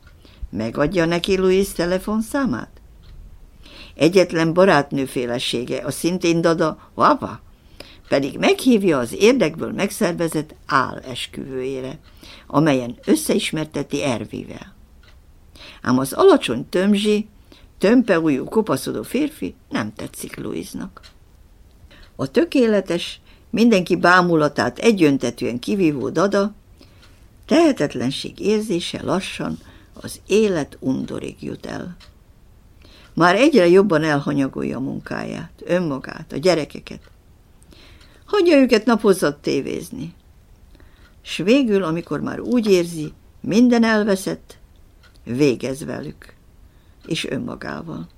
Megadja 0.50 1.04
neki 1.04 1.36
Louis 1.36 1.72
telefonszámát? 1.72 2.80
Egyetlen 3.96 4.52
barátnő 4.52 5.04
félesége, 5.04 5.78
a 5.84 5.90
szintén 5.90 6.40
dada, 6.40 6.90
Vava, 6.94 7.40
pedig 8.08 8.38
meghívja 8.38 8.98
az 8.98 9.14
érdekből 9.18 9.72
megszervezett 9.72 10.54
esküvőjére, 11.10 11.98
amelyen 12.46 12.98
összeismerteti 13.04 14.02
Ervivel. 14.02 14.74
Ám 15.82 15.98
az 15.98 16.12
alacsony 16.12 16.68
tömzsi, 16.68 17.28
tömpeújú 17.78 18.44
kopaszodó 18.44 19.02
férfi 19.02 19.54
nem 19.68 19.92
tetszik 19.92 20.36
Louisnak. 20.36 21.00
A 22.16 22.30
tökéletes, 22.30 23.20
mindenki 23.50 23.96
bámulatát 23.96 24.78
egyöntetűen 24.78 25.58
kivívó 25.58 26.08
dada, 26.08 26.54
tehetetlenség 27.46 28.40
érzése 28.40 29.02
lassan 29.02 29.58
az 30.00 30.20
élet 30.26 30.76
undorig 30.80 31.36
jut 31.40 31.66
el. 31.66 31.96
Már 33.16 33.34
egyre 33.34 33.68
jobban 33.68 34.02
elhanyagolja 34.02 34.76
a 34.76 34.80
munkáját, 34.80 35.62
önmagát, 35.64 36.32
a 36.32 36.36
gyerekeket. 36.36 37.00
Hagyja 38.24 38.56
őket 38.56 38.84
napozat 38.84 39.36
tévézni. 39.36 40.14
S 41.22 41.36
végül, 41.36 41.82
amikor 41.82 42.20
már 42.20 42.40
úgy 42.40 42.70
érzi, 42.70 43.12
minden 43.40 43.84
elveszett, 43.84 44.58
végez 45.24 45.84
velük, 45.84 46.34
és 47.06 47.24
önmagával. 47.24 48.08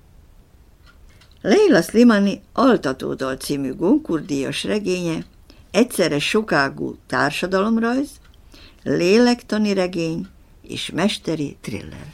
Leila 1.41 1.81
Slimani 1.81 2.41
Altatódal 2.53 3.35
című 3.35 3.75
Goncourt 3.75 4.31
regénye 4.63 5.25
egyszerre 5.71 6.19
sokágú 6.19 6.95
társadalomrajz, 7.07 8.09
lélektani 8.83 9.73
regény 9.73 10.27
és 10.61 10.91
mesteri 10.91 11.57
thriller. 11.61 12.07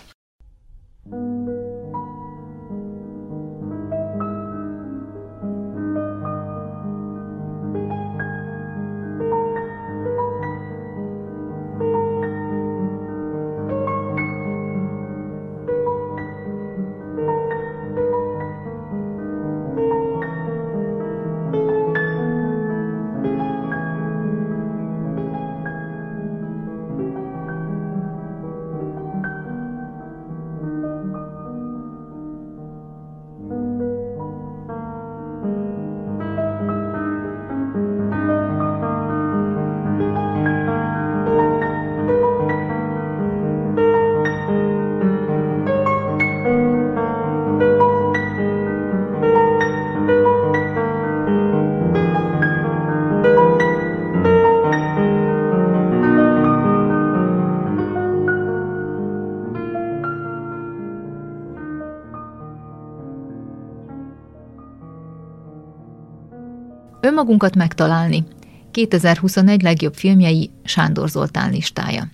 Önmagunkat 67.06 67.56
megtalálni. 67.56 68.24
2021 68.72 69.62
legjobb 69.62 69.94
filmjei 69.94 70.50
Sándor 70.64 71.10
Zoltán 71.10 71.52
listája. 71.52 72.08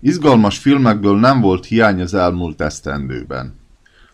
Izgalmas 0.00 0.58
filmekből 0.58 1.18
nem 1.18 1.40
volt 1.40 1.66
hiány 1.66 2.00
az 2.00 2.14
elmúlt 2.14 2.60
esztendőben. 2.60 3.54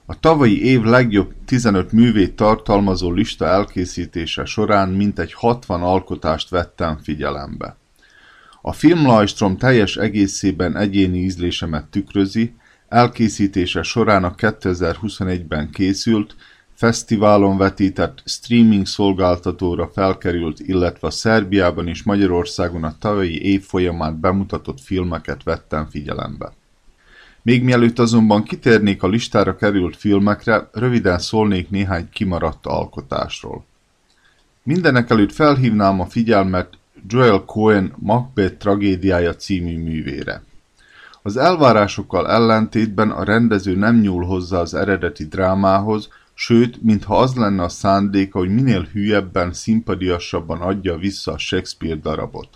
A 0.06 0.20
tavalyi 0.20 0.64
év 0.64 0.82
legjobb 0.82 1.32
15 1.44 1.92
művét 1.92 2.36
tartalmazó 2.36 3.12
lista 3.12 3.46
elkészítése 3.46 4.44
során 4.44 4.88
mintegy 4.88 5.32
60 5.32 5.82
alkotást 5.82 6.48
vettem 6.48 6.98
figyelembe. 7.02 7.76
A 8.62 8.72
filmlajstrom 8.72 9.56
teljes 9.56 9.96
egészében 9.96 10.76
egyéni 10.76 11.18
ízlésemet 11.18 11.84
tükrözi, 11.84 12.54
elkészítése 12.88 13.82
során 13.82 14.24
a 14.24 14.34
2021-ben 14.34 15.70
készült, 15.70 16.36
fesztiválon 16.74 17.56
vetített 17.56 18.22
streaming 18.24 18.86
szolgáltatóra 18.86 19.90
felkerült, 19.92 20.60
illetve 20.60 21.10
Szerbiában 21.10 21.88
és 21.88 22.02
Magyarországon 22.02 22.84
a 22.84 22.98
tavalyi 22.98 23.42
év 23.42 23.62
folyamán 23.62 24.20
bemutatott 24.20 24.80
filmeket 24.80 25.42
vettem 25.42 25.86
figyelembe. 25.90 26.52
Még 27.42 27.62
mielőtt 27.62 27.98
azonban 27.98 28.42
kitérnék 28.42 29.02
a 29.02 29.08
listára 29.08 29.56
került 29.56 29.96
filmekre, 29.96 30.68
röviden 30.72 31.18
szólnék 31.18 31.70
néhány 31.70 32.08
kimaradt 32.12 32.66
alkotásról. 32.66 33.64
Mindenek 34.62 35.10
előtt 35.10 35.32
felhívnám 35.32 36.00
a 36.00 36.06
figyelmet 36.06 36.68
Joel 37.08 37.42
Cohen 37.44 37.92
Macbeth 37.98 38.56
tragédiája 38.56 39.34
című 39.36 39.78
művére. 39.82 40.42
Az 41.22 41.36
elvárásokkal 41.36 42.30
ellentétben 42.30 43.10
a 43.10 43.24
rendező 43.24 43.76
nem 43.76 44.00
nyúl 44.00 44.24
hozzá 44.24 44.58
az 44.58 44.74
eredeti 44.74 45.24
drámához, 45.24 46.08
sőt, 46.34 46.82
mintha 46.82 47.18
az 47.18 47.34
lenne 47.34 47.62
a 47.62 47.68
szándéka, 47.68 48.38
hogy 48.38 48.54
minél 48.54 48.88
hülyebben, 48.92 49.52
szimpadiasabban 49.52 50.60
adja 50.60 50.96
vissza 50.96 51.32
a 51.32 51.38
Shakespeare 51.38 52.00
darabot. 52.00 52.48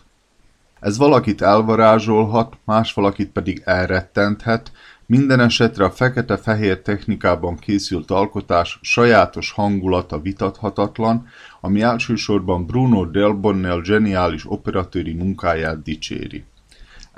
Ez 0.80 0.96
valakit 0.96 1.42
elvarázsolhat, 1.42 2.56
más 2.64 2.92
valakit 2.92 3.30
pedig 3.30 3.62
elrettenthet, 3.64 4.72
Minden 5.10 5.40
esetre 5.40 5.84
a 5.84 5.90
fekete-fehér 5.90 6.80
technikában 6.80 7.56
készült 7.56 8.10
alkotás 8.10 8.78
sajátos 8.82 9.50
hangulata 9.50 10.20
vitathatatlan, 10.20 11.26
ami 11.60 11.82
elsősorban 11.82 12.66
Bruno 12.66 13.04
Delbonnel 13.04 13.80
zseniális 13.84 14.50
operatőri 14.50 15.12
munkáját 15.12 15.82
dicséri. 15.82 16.44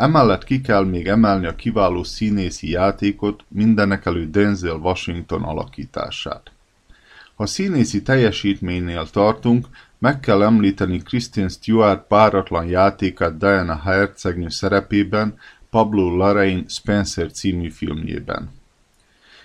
Emellett 0.00 0.44
ki 0.44 0.60
kell 0.60 0.84
még 0.84 1.06
emelni 1.06 1.46
a 1.46 1.54
kiváló 1.54 2.02
színészi 2.02 2.70
játékot, 2.70 3.44
mindenekelőtt 3.48 4.30
Denzel 4.30 4.76
Washington 4.76 5.42
alakítását. 5.42 6.52
Ha 7.34 7.46
színészi 7.46 8.02
teljesítménynél 8.02 9.06
tartunk, 9.10 9.66
meg 9.98 10.20
kell 10.20 10.42
említeni 10.42 11.02
Kristen 11.02 11.48
Stewart 11.48 12.06
páratlan 12.06 12.66
játékát 12.66 13.36
Diana 13.36 13.80
hercegnő 13.84 14.48
szerepében, 14.48 15.38
Pablo 15.70 16.16
Larraín 16.16 16.64
Spencer 16.68 17.32
című 17.32 17.70
filmjében. 17.70 18.50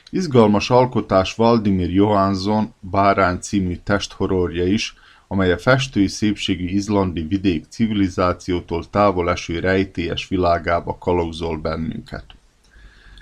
Izgalmas 0.10 0.70
alkotás 0.70 1.36
Valdimir 1.36 1.94
Johansson 1.94 2.74
Bárány 2.80 3.38
című 3.40 3.76
testhorrorja 3.84 4.66
is, 4.66 4.96
amely 5.28 5.52
a 5.52 5.58
festői 5.58 6.08
szépségű 6.08 6.66
izlandi 6.66 7.22
vidék 7.22 7.66
civilizációtól 7.70 8.90
távol 8.90 9.32
eső 9.32 9.60
rejtélyes 9.60 10.28
világába 10.28 10.98
kalauzol 10.98 11.58
bennünket. 11.58 12.26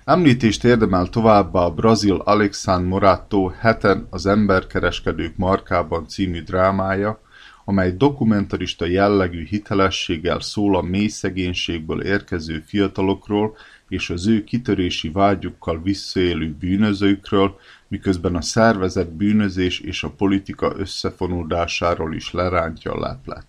Említést 0.05 0.63
érdemel 0.63 1.07
továbbá 1.07 1.59
a 1.59 1.73
brazil 1.73 2.15
Alexandre 2.15 2.87
Morato 2.87 3.47
Heten 3.59 4.07
az 4.09 4.25
emberkereskedők 4.25 5.37
markában 5.37 6.07
című 6.07 6.41
drámája, 6.41 7.21
amely 7.65 7.91
dokumentarista 7.91 8.85
jellegű 8.85 9.45
hitelességgel 9.45 10.39
szól 10.39 10.75
a 10.75 10.81
mély 10.81 11.07
szegénységből 11.07 12.01
érkező 12.01 12.63
fiatalokról 12.65 13.55
és 13.89 14.09
az 14.09 14.27
ő 14.27 14.43
kitörési 14.43 15.09
vágyukkal 15.09 15.81
visszaélő 15.81 16.55
bűnözőkről, 16.59 17.59
miközben 17.87 18.35
a 18.35 18.41
szervezett 18.41 19.11
bűnözés 19.11 19.79
és 19.79 20.03
a 20.03 20.09
politika 20.09 20.73
összefonódásáról 20.77 22.15
is 22.15 22.31
lerántja 22.31 22.91
a 22.93 22.99
leplet. 22.99 23.47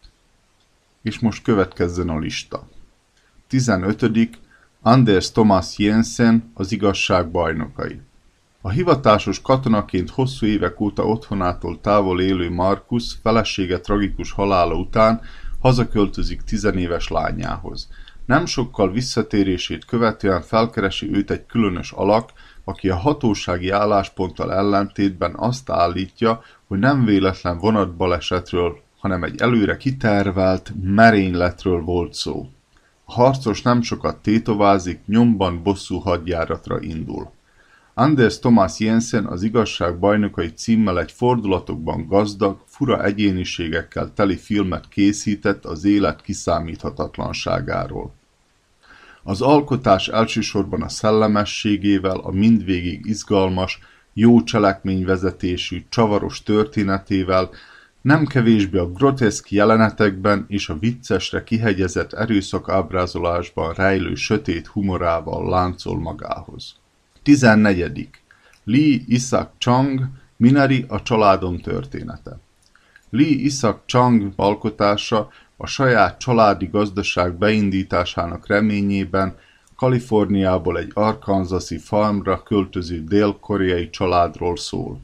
És 1.02 1.18
most 1.18 1.42
következzen 1.42 2.08
a 2.08 2.18
lista. 2.18 2.68
15. 3.46 4.38
Anders 4.82 5.32
Thomas 5.32 5.78
Jensen, 5.78 6.50
az 6.54 6.72
igazság 6.72 7.30
bajnokai. 7.30 8.00
A 8.60 8.70
hivatásos 8.70 9.40
katonaként 9.40 10.10
hosszú 10.10 10.46
évek 10.46 10.80
óta 10.80 11.06
otthonától 11.06 11.80
távol 11.80 12.20
élő 12.20 12.50
Markus 12.50 13.16
felesége 13.22 13.80
tragikus 13.80 14.32
halála 14.32 14.74
után 14.74 15.20
hazaköltözik 15.60 16.42
tizenéves 16.42 17.08
lányához. 17.08 17.88
Nem 18.26 18.46
sokkal 18.46 18.92
visszatérését 18.92 19.84
követően 19.84 20.42
felkeresi 20.42 21.10
őt 21.12 21.30
egy 21.30 21.46
különös 21.46 21.92
alak, 21.92 22.32
aki 22.64 22.88
a 22.88 22.96
hatósági 22.96 23.70
állásponttal 23.70 24.52
ellentétben 24.52 25.34
azt 25.36 25.70
állítja, 25.70 26.42
hogy 26.66 26.78
nem 26.78 27.04
véletlen 27.04 27.58
vonatbalesetről, 27.58 28.80
hanem 28.98 29.22
egy 29.22 29.40
előre 29.40 29.76
kitervelt 29.76 30.72
merényletről 30.82 31.80
volt 31.80 32.14
szó. 32.14 32.48
A 33.04 33.12
harcos 33.12 33.62
nem 33.62 33.82
sokat 33.82 34.16
tétovázik, 34.16 35.00
nyomban 35.06 35.62
bosszú 35.62 35.98
hadjáratra 35.98 36.80
indul. 36.80 37.30
Anders 37.96 38.38
Thomas 38.38 38.78
Jensen 38.78 39.26
az 39.26 39.42
igazság 39.42 39.98
bajnokai 39.98 40.52
címmel 40.52 41.00
egy 41.00 41.12
fordulatokban 41.12 42.06
gazdag, 42.06 42.62
fura 42.66 43.04
egyéniségekkel 43.04 44.12
teli 44.14 44.36
filmet 44.36 44.88
készített 44.88 45.64
az 45.64 45.84
élet 45.84 46.22
kiszámíthatatlanságáról. 46.22 48.14
Az 49.22 49.40
alkotás 49.40 50.08
elsősorban 50.08 50.82
a 50.82 50.88
szellemességével, 50.88 52.18
a 52.18 52.30
mindvégig 52.30 53.06
izgalmas, 53.06 53.78
jó 54.12 54.42
cselekményvezetésű, 54.42 55.84
csavaros 55.88 56.42
történetével, 56.42 57.50
nem 58.00 58.26
kevésbé 58.26 58.78
a 58.78 58.90
groteszk 58.90 59.50
jelenetekben 59.50 60.44
és 60.48 60.68
a 60.68 60.78
viccesre 60.78 61.44
kihegyezett 61.44 62.12
erőszakábrázolásban 62.12 63.72
rejlő 63.72 64.14
sötét 64.14 64.66
humorával 64.66 65.48
láncol 65.48 65.98
magához. 65.98 66.82
14. 67.24 68.08
Lee 68.64 69.00
Isaac 69.06 69.48
Chang 69.58 70.00
Minari 70.36 70.84
a 70.88 71.02
családom 71.02 71.58
története. 71.60 72.38
Lee 73.10 73.36
Isaac 73.40 73.76
Chang 73.86 74.32
alkotása 74.36 75.28
a 75.56 75.66
saját 75.66 76.18
családi 76.18 76.66
gazdaság 76.66 77.34
beindításának 77.34 78.46
reményében 78.46 79.36
Kaliforniából 79.76 80.78
egy 80.78 80.90
arkansasi 80.94 81.78
farmra 81.78 82.42
költöző 82.42 83.04
dél-koreai 83.04 83.90
családról 83.90 84.56
szól. 84.56 85.00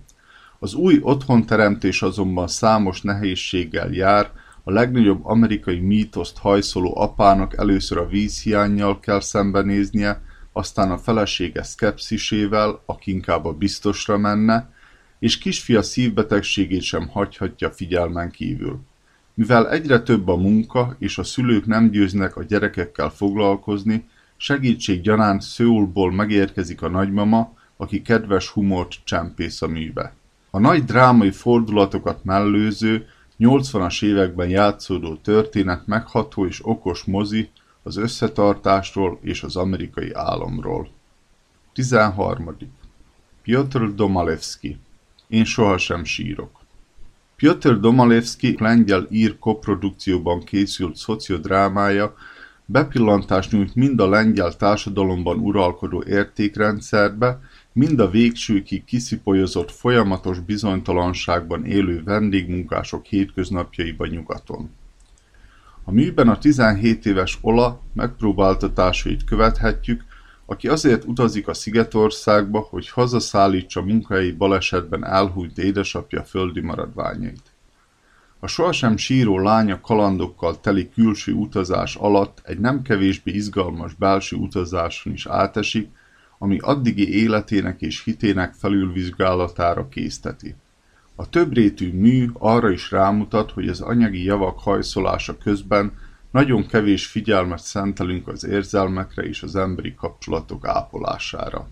Az 0.59 0.75
új 0.75 0.99
otthonteremtés 1.03 2.03
azonban 2.03 2.49
számos 2.49 3.01
nehézséggel 3.01 3.91
jár, 3.91 4.31
a 4.65 4.71
legnagyobb 4.71 5.27
amerikai 5.27 5.79
mítoszt 5.79 6.39
hajszoló 6.39 6.97
apának 6.97 7.57
először 7.57 7.99
a 7.99 8.07
vízhiányjal 8.07 9.01
kell 9.01 9.21
szembenéznie, 9.21 10.21
aztán 10.53 10.91
a 10.91 10.99
felesége 10.99 11.63
szkepszisével, 11.63 12.83
aki 12.87 13.11
inkább 13.11 13.45
a 13.45 13.53
biztosra 13.53 14.19
menne, 14.19 14.73
és 15.19 15.39
kisfia 15.39 15.83
szívbetegségét 15.83 16.83
sem 16.83 17.09
hagyhatja 17.09 17.71
figyelmen 17.71 18.31
kívül. 18.31 18.81
Mivel 19.35 19.71
egyre 19.71 20.01
több 20.01 20.29
a 20.29 20.37
munka, 20.37 20.97
és 20.99 21.19
a 21.19 21.25
szülők 21.25 21.67
nem 21.67 21.91
győznek 21.91 22.37
a 22.37 22.43
gyerekekkel 22.43 23.11
foglalkozni, 23.11 24.09
segítség 24.37 25.01
gyanánt 25.01 25.43
Szőulból 25.43 26.13
megérkezik 26.13 26.83
a 26.83 26.89
nagymama, 26.89 27.53
aki 27.77 28.03
kedves 28.03 28.49
humort 28.49 28.95
csempész 29.05 29.63
a 29.63 29.67
műbe. 29.67 30.15
A 30.51 30.59
nagy 30.59 30.85
drámai 30.85 31.31
fordulatokat 31.31 32.25
mellőző, 32.25 33.07
80-as 33.39 34.05
években 34.05 34.49
játszódó 34.49 35.17
történet 35.17 35.87
megható 35.87 36.47
és 36.47 36.61
okos 36.63 37.05
mozi, 37.05 37.51
az 37.83 37.97
összetartásról 37.97 39.19
és 39.23 39.43
az 39.43 39.57
amerikai 39.57 40.11
álomról. 40.13 40.89
13. 41.73 42.57
Piotr 43.43 43.95
Domalevski 43.95 44.79
Én 45.29 45.45
sohasem 45.45 46.05
sírok. 46.05 46.61
Piotr 47.37 47.81
Domalevski 47.81 48.57
lengyel-ír 48.59 49.39
koprodukcióban 49.39 50.45
készült 50.45 50.97
szociodrámája 50.97 52.15
bepillantást 52.65 53.53
nyújt 53.53 53.75
mind 53.75 54.01
a 54.01 54.09
lengyel 54.09 54.57
társadalomban 54.57 55.39
uralkodó 55.39 56.05
értékrendszerbe, 56.07 57.41
mind 57.73 58.01
a 58.01 58.11
végsőkig 58.11 58.85
kiszipolyozott 58.85 59.71
folyamatos 59.71 60.41
bizonytalanságban 60.41 61.65
élő 61.65 62.03
vendégmunkások 62.03 63.05
hétköznapjaiba 63.05 64.07
nyugaton. 64.07 64.71
A 65.91 65.93
műben 65.93 66.29
a 66.29 66.39
17 66.39 67.07
éves 67.07 67.39
Ola 67.41 67.81
megpróbáltatásait 67.95 69.25
követhetjük, 69.25 70.05
aki 70.47 70.69
azért 70.69 71.05
utazik 71.05 71.49
a 71.49 71.55
Szigetországba, 71.55 72.61
hogy 72.71 72.89
hazaszállítsa 72.89 73.83
munkahelyi 73.83 74.33
balesetben 74.33 75.05
elhújt 75.05 75.59
édesapja 75.59 76.25
földi 76.25 76.61
maradványait. 76.61 77.43
A 78.41 78.47
sohasem 78.47 78.97
síró 78.97 79.39
lánya 79.39 79.81
kalandokkal 79.81 80.61
teli 80.61 80.91
külső 80.91 81.33
utazás 81.33 81.95
alatt 81.95 82.41
egy 82.45 82.59
nem 82.59 82.83
kevésbé 82.83 83.33
izgalmas 83.33 83.95
belső 83.95 84.37
utazáson 84.37 85.13
is 85.13 85.27
átesik, 85.27 85.89
ami 86.39 86.59
addigi 86.59 87.15
életének 87.15 87.81
és 87.81 88.05
hitének 88.05 88.55
felülvizsgálatára 88.55 89.89
készteti. 89.89 90.55
A 91.21 91.29
többrétű 91.29 91.93
mű 91.93 92.29
arra 92.33 92.71
is 92.71 92.91
rámutat, 92.91 93.51
hogy 93.51 93.69
az 93.69 93.81
anyagi 93.81 94.25
javak 94.25 94.61
hajszolása 94.61 95.39
közben 95.39 95.93
nagyon 96.31 96.67
kevés 96.67 97.07
figyelmet 97.07 97.59
szentelünk 97.59 98.29
az 98.29 98.45
érzelmekre 98.45 99.23
és 99.23 99.43
az 99.43 99.57
emberi 99.57 99.95
kapcsolatok 99.95 100.67
ápolására. 100.67 101.69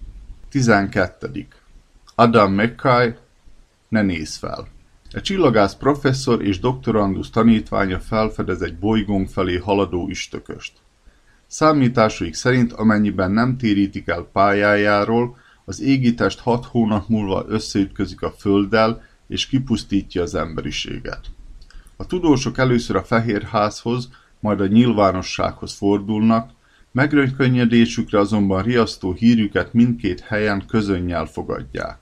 12. 0.50 1.46
Adam 2.14 2.52
McKay 2.52 3.14
Ne 3.88 4.02
néz 4.02 4.36
fel! 4.36 4.68
Egy 5.12 5.22
csillagász 5.22 5.74
professzor 5.74 6.42
és 6.42 6.60
doktorandusz 6.60 7.30
tanítványa 7.30 7.98
felfedez 7.98 8.62
egy 8.62 8.78
bolygónk 8.78 9.28
felé 9.28 9.56
haladó 9.56 10.08
üstököst. 10.08 10.72
Számításaik 11.46 12.34
szerint 12.34 12.72
amennyiben 12.72 13.30
nem 13.30 13.56
térítik 13.56 14.08
el 14.08 14.28
pályájáról, 14.32 15.36
az 15.64 15.80
égitest 15.80 16.40
hat 16.40 16.64
hónap 16.64 17.08
múlva 17.08 17.44
összeütközik 17.48 18.22
a 18.22 18.30
Földdel, 18.30 19.06
és 19.28 19.46
kipusztítja 19.46 20.22
az 20.22 20.34
emberiséget. 20.34 21.20
A 21.96 22.06
tudósok 22.06 22.58
először 22.58 22.96
a 22.96 23.04
Fehérházhoz, 23.04 24.08
majd 24.40 24.60
a 24.60 24.66
nyilvánossághoz 24.66 25.74
fordulnak, 25.74 26.50
megrönkönnyedésükre 26.92 28.18
azonban 28.18 28.62
riasztó 28.62 29.12
hírüket 29.12 29.72
mindkét 29.72 30.20
helyen 30.20 30.66
közönnyel 30.66 31.26
fogadják. 31.26 31.98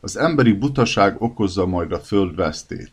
Az 0.00 0.16
emberi 0.16 0.52
butaság 0.52 1.22
okozza 1.22 1.66
majd 1.66 1.92
a 1.92 1.98
föld 1.98 2.34
vesztét. 2.34 2.92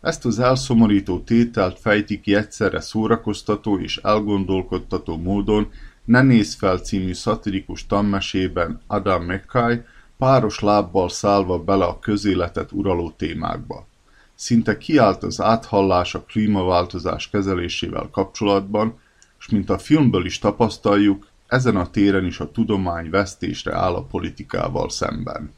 Ezt 0.00 0.24
az 0.24 0.38
elszomorító 0.38 1.20
tételt 1.20 1.78
fejti 1.78 2.20
ki 2.20 2.34
egyszerre 2.34 2.80
szórakoztató 2.80 3.78
és 3.78 3.96
elgondolkodtató 3.96 5.16
módon 5.16 5.70
Ne 6.04 6.22
nézz 6.22 6.54
fel 6.54 6.78
című 6.78 7.12
szatirikus 7.12 7.86
tanmesében 7.86 8.80
Adam 8.86 9.24
McKay 9.24 9.80
páros 10.18 10.60
lábbal 10.60 11.08
szállva 11.08 11.58
bele 11.58 11.84
a 11.84 11.98
közéletet 11.98 12.72
uraló 12.72 13.10
témákba. 13.10 13.86
Szinte 14.34 14.78
kiállt 14.78 15.22
az 15.22 15.40
áthallás 15.40 16.14
a 16.14 16.22
klímaváltozás 16.22 17.30
kezelésével 17.30 18.08
kapcsolatban, 18.12 18.98
és 19.38 19.48
mint 19.48 19.70
a 19.70 19.78
filmből 19.78 20.24
is 20.24 20.38
tapasztaljuk, 20.38 21.26
ezen 21.46 21.76
a 21.76 21.90
téren 21.90 22.24
is 22.24 22.40
a 22.40 22.50
tudomány 22.50 23.10
vesztésre 23.10 23.76
áll 23.76 23.94
a 23.94 24.02
politikával 24.02 24.90
szemben. 24.90 25.52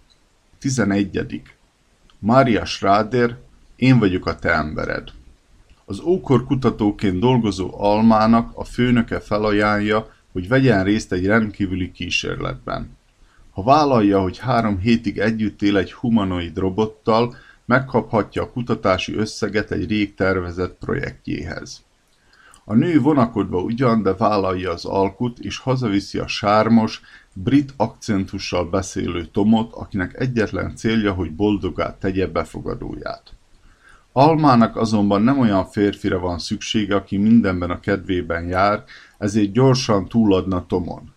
11. 0.59 1.43
Mária 2.19 2.65
Schrader, 2.65 3.39
Én 3.77 3.99
vagyok 3.99 4.27
a 4.27 4.35
te 4.35 4.53
embered. 4.53 5.09
Az 5.85 6.01
ókor 6.01 6.45
kutatóként 6.45 7.19
dolgozó 7.19 7.81
Almának 7.81 8.51
a 8.55 8.65
főnöke 8.65 9.21
felajánlja, 9.21 10.15
hogy 10.33 10.49
vegyen 10.49 10.85
részt 10.85 11.13
egy 11.13 11.27
rendkívüli 11.27 11.93
kísérletben. 11.93 12.96
Ha 13.57 13.63
vállalja, 13.63 14.21
hogy 14.21 14.39
három 14.39 14.79
hétig 14.79 15.19
együtt 15.19 15.63
él 15.63 15.77
egy 15.77 15.93
humanoid 15.93 16.59
robottal, 16.59 17.37
megkaphatja 17.65 18.43
a 18.43 18.51
kutatási 18.51 19.15
összeget 19.15 19.71
egy 19.71 19.89
rég 19.89 20.15
tervezett 20.15 20.79
projektjéhez. 20.79 21.85
A 22.65 22.75
nő 22.75 23.01
vonakodva 23.01 23.61
ugyan, 23.61 24.03
de 24.03 24.15
vállalja 24.15 24.71
az 24.71 24.85
alkut, 24.85 25.39
és 25.39 25.59
hazaviszi 25.59 26.19
a 26.19 26.27
sármos, 26.27 27.01
brit 27.33 27.75
akcentussal 27.77 28.65
beszélő 28.65 29.25
Tomot, 29.25 29.73
akinek 29.73 30.21
egyetlen 30.21 30.77
célja, 30.77 31.13
hogy 31.13 31.33
boldogát 31.33 31.97
tegye 31.97 32.27
befogadóját. 32.27 33.23
Almának 34.13 34.77
azonban 34.77 35.23
nem 35.23 35.39
olyan 35.39 35.67
férfira 35.67 36.19
van 36.19 36.39
szüksége, 36.39 36.95
aki 36.95 37.17
mindenben 37.17 37.71
a 37.71 37.81
kedvében 37.81 38.49
jár, 38.49 38.85
ezért 39.19 39.53
gyorsan 39.53 40.09
túladna 40.09 40.67
Tomon. 40.67 41.15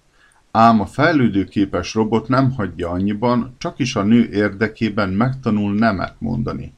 Ám 0.52 0.80
a 0.80 0.86
fejlődőképes 0.86 1.94
robot 1.94 2.28
nem 2.28 2.52
hagyja 2.52 2.90
annyiban, 2.90 3.56
csak 3.58 3.80
is 3.80 3.96
a 3.96 4.04
nő 4.04 4.30
érdekében 4.32 5.10
megtanul 5.10 5.74
nemet 5.74 6.16
mondani. 6.20 6.74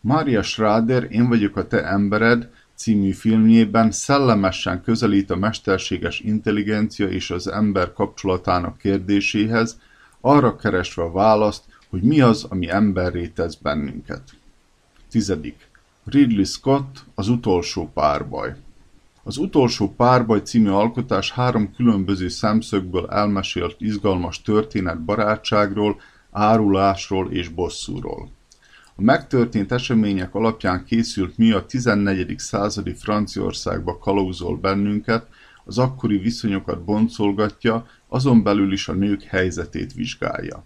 Maria 0.00 0.42
Schrader 0.42 1.06
Én 1.10 1.28
vagyok 1.28 1.56
a 1.56 1.66
te 1.66 1.84
embered 1.84 2.50
című 2.74 3.12
filmjében 3.12 3.90
szellemesen 3.90 4.82
közelít 4.82 5.30
a 5.30 5.36
mesterséges 5.36 6.20
intelligencia 6.20 7.08
és 7.08 7.30
az 7.30 7.48
ember 7.48 7.92
kapcsolatának 7.92 8.78
kérdéséhez, 8.78 9.80
arra 10.20 10.56
keresve 10.56 11.02
a 11.02 11.12
választ, 11.12 11.64
hogy 11.88 12.02
mi 12.02 12.20
az, 12.20 12.44
ami 12.44 12.70
emberré 12.70 13.26
tesz 13.26 13.54
bennünket. 13.54 14.22
10. 15.10 15.36
Ridley 16.04 16.44
Scott, 16.44 17.04
az 17.14 17.28
utolsó 17.28 17.90
párbaj. 17.94 18.54
Az 19.28 19.36
utolsó 19.36 19.94
párbaj 19.96 20.42
című 20.42 20.68
alkotás 20.68 21.30
három 21.30 21.72
különböző 21.74 22.28
szemszögből 22.28 23.06
elmesélt 23.10 23.76
izgalmas 23.78 24.42
történet 24.42 25.04
barátságról, 25.04 26.00
árulásról 26.30 27.32
és 27.32 27.48
bosszúról. 27.48 28.30
A 28.96 29.02
megtörtént 29.02 29.72
események 29.72 30.34
alapján 30.34 30.84
készült 30.84 31.38
mi 31.38 31.52
a 31.52 31.66
14. 31.66 32.38
századi 32.38 32.94
Franciaországba 32.94 33.98
kalauzol 33.98 34.56
bennünket, 34.56 35.26
az 35.64 35.78
akkori 35.78 36.18
viszonyokat 36.18 36.84
boncolgatja, 36.84 37.86
azon 38.08 38.42
belül 38.42 38.72
is 38.72 38.88
a 38.88 38.92
nők 38.92 39.22
helyzetét 39.22 39.92
vizsgálja. 39.92 40.64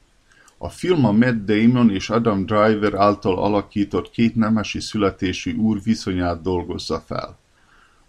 A 0.59 0.69
film 0.69 1.05
a 1.05 1.13
Matt 1.13 1.45
Damon 1.45 1.91
és 1.91 2.11
Adam 2.11 2.47
Driver 2.47 2.95
által 2.95 3.39
alakított 3.39 4.11
két 4.11 4.35
nemesi 4.35 4.81
születésű 4.81 5.57
úr 5.57 5.83
viszonyát 5.83 6.43
dolgozza 6.43 7.03
fel. 7.07 7.39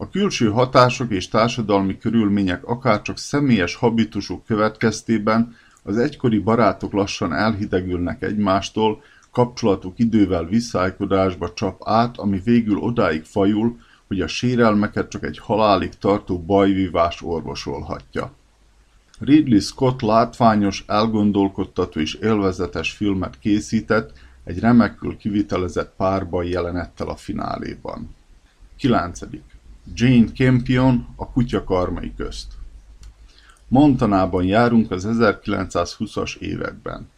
A 0.02 0.10
külső 0.10 0.50
hatások 0.50 1.12
és 1.12 1.28
társadalmi 1.28 1.98
körülmények 1.98 2.66
akárcsak 2.66 3.18
személyes 3.18 3.76
habitusuk 3.76 4.46
következtében 4.46 5.56
az 5.84 5.98
egykori 5.98 6.40
barátok 6.40 6.92
lassan 6.92 7.34
elhidegülnek 7.34 8.22
egymástól, 8.22 9.02
kapcsolatuk 9.32 10.00
idővel 10.00 10.46
visszálkodásba 10.46 11.54
csap 11.54 11.82
át, 11.86 12.18
ami 12.18 12.42
végül 12.44 12.78
odáig 12.78 13.24
fajul, 13.24 13.80
hogy 14.08 14.22
a 14.22 14.28
sérelmeket 14.28 15.10
csak 15.10 15.24
egy 15.24 15.38
halálig 15.38 15.94
tartó 15.94 16.40
bajvívás 16.40 17.22
orvosolhatja. 17.22 18.32
Ridley 19.20 19.60
Scott 19.60 20.02
látványos, 20.02 20.84
elgondolkodtató 20.88 22.00
és 22.00 22.14
élvezetes 22.14 22.92
filmet 22.92 23.40
készített 23.40 24.12
egy 24.44 24.60
remekül 24.60 25.18
kivitelezett 25.18 25.94
párbaj 25.98 26.48
jelenettel 26.48 27.08
a 27.08 27.16
fináléban. 27.16 28.16
9. 28.78 29.20
Jane 29.94 30.32
Campion 30.36 31.08
a 31.16 31.32
kutya 31.32 31.64
karmai 31.64 32.14
közt. 32.18 32.54
Montanában 33.68 34.44
járunk 34.44 34.92
az 34.92 35.08
1920-as 35.10 36.38
években. 36.38 37.10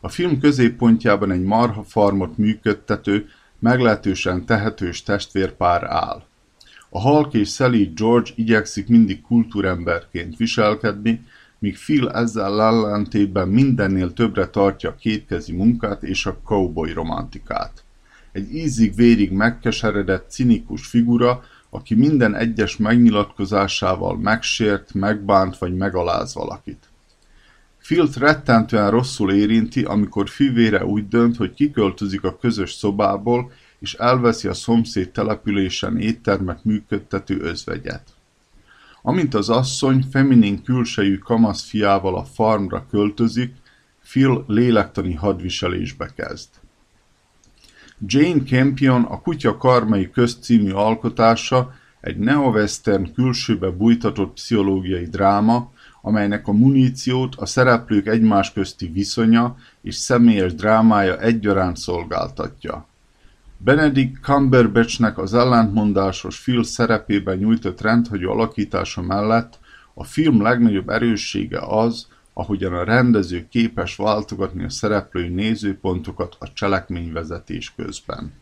A 0.00 0.08
film 0.08 0.40
középpontjában 0.40 1.30
egy 1.30 1.42
marha 1.42 1.82
farmot 1.82 2.38
működtető, 2.38 3.28
meglehetősen 3.58 4.44
tehetős 4.44 5.02
testvérpár 5.02 5.84
áll. 5.84 6.22
A 6.88 7.00
halk 7.00 7.34
és 7.34 7.48
szelíd 7.48 7.98
George 7.98 8.30
igyekszik 8.34 8.88
mindig 8.88 9.20
kultúremberként 9.20 10.36
viselkedni, 10.36 11.26
míg 11.58 11.78
Phil 11.78 12.10
ezzel 12.10 12.62
ellentétben 12.62 13.48
mindennél 13.48 14.12
többre 14.12 14.46
tartja 14.46 14.90
a 14.90 14.94
kétkezi 14.94 15.52
munkát 15.52 16.02
és 16.02 16.26
a 16.26 16.38
cowboy 16.44 16.92
romantikát. 16.92 17.84
Egy 18.32 18.54
ízig-vérig 18.54 19.30
megkeseredett, 19.30 20.30
cinikus 20.30 20.86
figura, 20.86 21.44
aki 21.74 21.94
minden 21.94 22.34
egyes 22.34 22.76
megnyilatkozásával 22.76 24.16
megsért, 24.16 24.94
megbánt 24.94 25.58
vagy 25.58 25.76
megaláz 25.76 26.34
valakit. 26.34 26.88
Filt 27.78 28.16
rettentően 28.16 28.90
rosszul 28.90 29.32
érinti, 29.32 29.82
amikor 29.82 30.28
fivére 30.28 30.84
úgy 30.84 31.08
dönt, 31.08 31.36
hogy 31.36 31.54
kiköltözik 31.54 32.24
a 32.24 32.36
közös 32.36 32.72
szobából, 32.72 33.52
és 33.78 33.94
elveszi 33.94 34.48
a 34.48 34.54
szomszéd 34.54 35.10
településen 35.10 35.98
éttermet 35.98 36.64
működtető 36.64 37.40
özvegyet. 37.40 38.08
Amint 39.02 39.34
az 39.34 39.48
asszony 39.48 40.04
feminin 40.10 40.62
külsejű 40.62 41.18
kamasz 41.18 41.62
fiával 41.62 42.16
a 42.16 42.24
farmra 42.24 42.86
költözik, 42.90 43.54
Phil 44.02 44.44
lélektani 44.46 45.14
hadviselésbe 45.14 46.10
kezd. 46.14 46.48
Jane 48.06 48.42
Campion 48.42 49.02
a 49.02 49.20
Kutya 49.20 49.56
karmai 49.56 50.10
közt 50.10 50.42
című 50.42 50.70
alkotása 50.70 51.74
egy 52.00 52.16
neo-western 52.16 53.12
külsőbe 53.14 53.70
bújtatott 53.70 54.32
pszichológiai 54.32 55.06
dráma, 55.06 55.70
amelynek 56.00 56.48
a 56.48 56.52
muníciót 56.52 57.34
a 57.34 57.46
szereplők 57.46 58.06
egymás 58.06 58.52
közti 58.52 58.86
viszonya 58.86 59.56
és 59.82 59.94
személyes 59.94 60.54
drámája 60.54 61.20
egyaránt 61.20 61.76
szolgáltatja. 61.76 62.86
Benedict 63.58 64.22
Cumberbatchnek 64.22 65.18
az 65.18 65.34
ellentmondásos 65.34 66.40
Phil 66.40 66.62
szerepében 66.62 67.36
nyújtott 67.36 67.80
rendhagyó 67.80 68.30
alakítása 68.30 69.02
mellett 69.02 69.58
a 69.94 70.04
film 70.04 70.42
legnagyobb 70.42 70.88
erőssége 70.88 71.58
az, 71.60 72.06
ahogyan 72.32 72.74
a 72.74 72.84
rendező 72.84 73.46
képes 73.48 73.96
váltogatni 73.96 74.64
a 74.64 74.70
szereplői 74.70 75.28
nézőpontokat 75.28 76.36
a 76.38 76.52
cselekményvezetés 76.52 77.74
közben. 77.74 78.32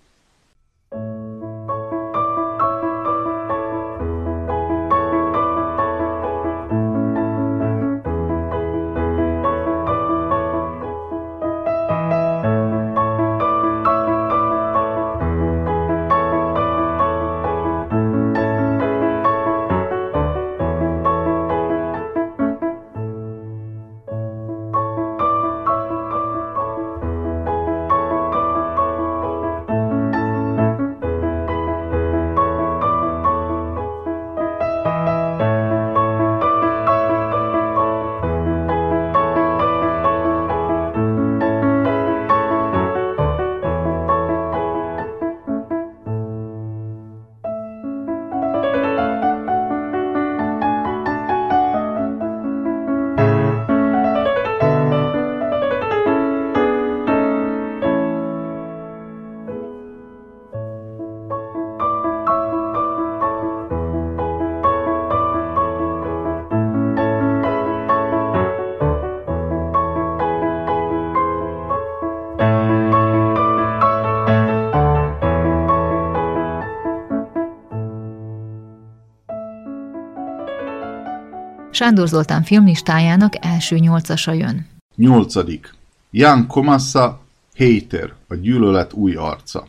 Sándor 81.80 82.08
Zoltán 82.08 82.42
filmlistájának 82.42 83.32
első 83.40 83.78
nyolcasa 83.78 84.32
jön. 84.32 84.66
Nyolcadik. 84.96 85.74
Jan 86.10 86.46
Komassa, 86.46 87.20
Hater, 87.56 88.12
a 88.28 88.34
gyűlölet 88.34 88.92
új 88.92 89.14
arca. 89.14 89.66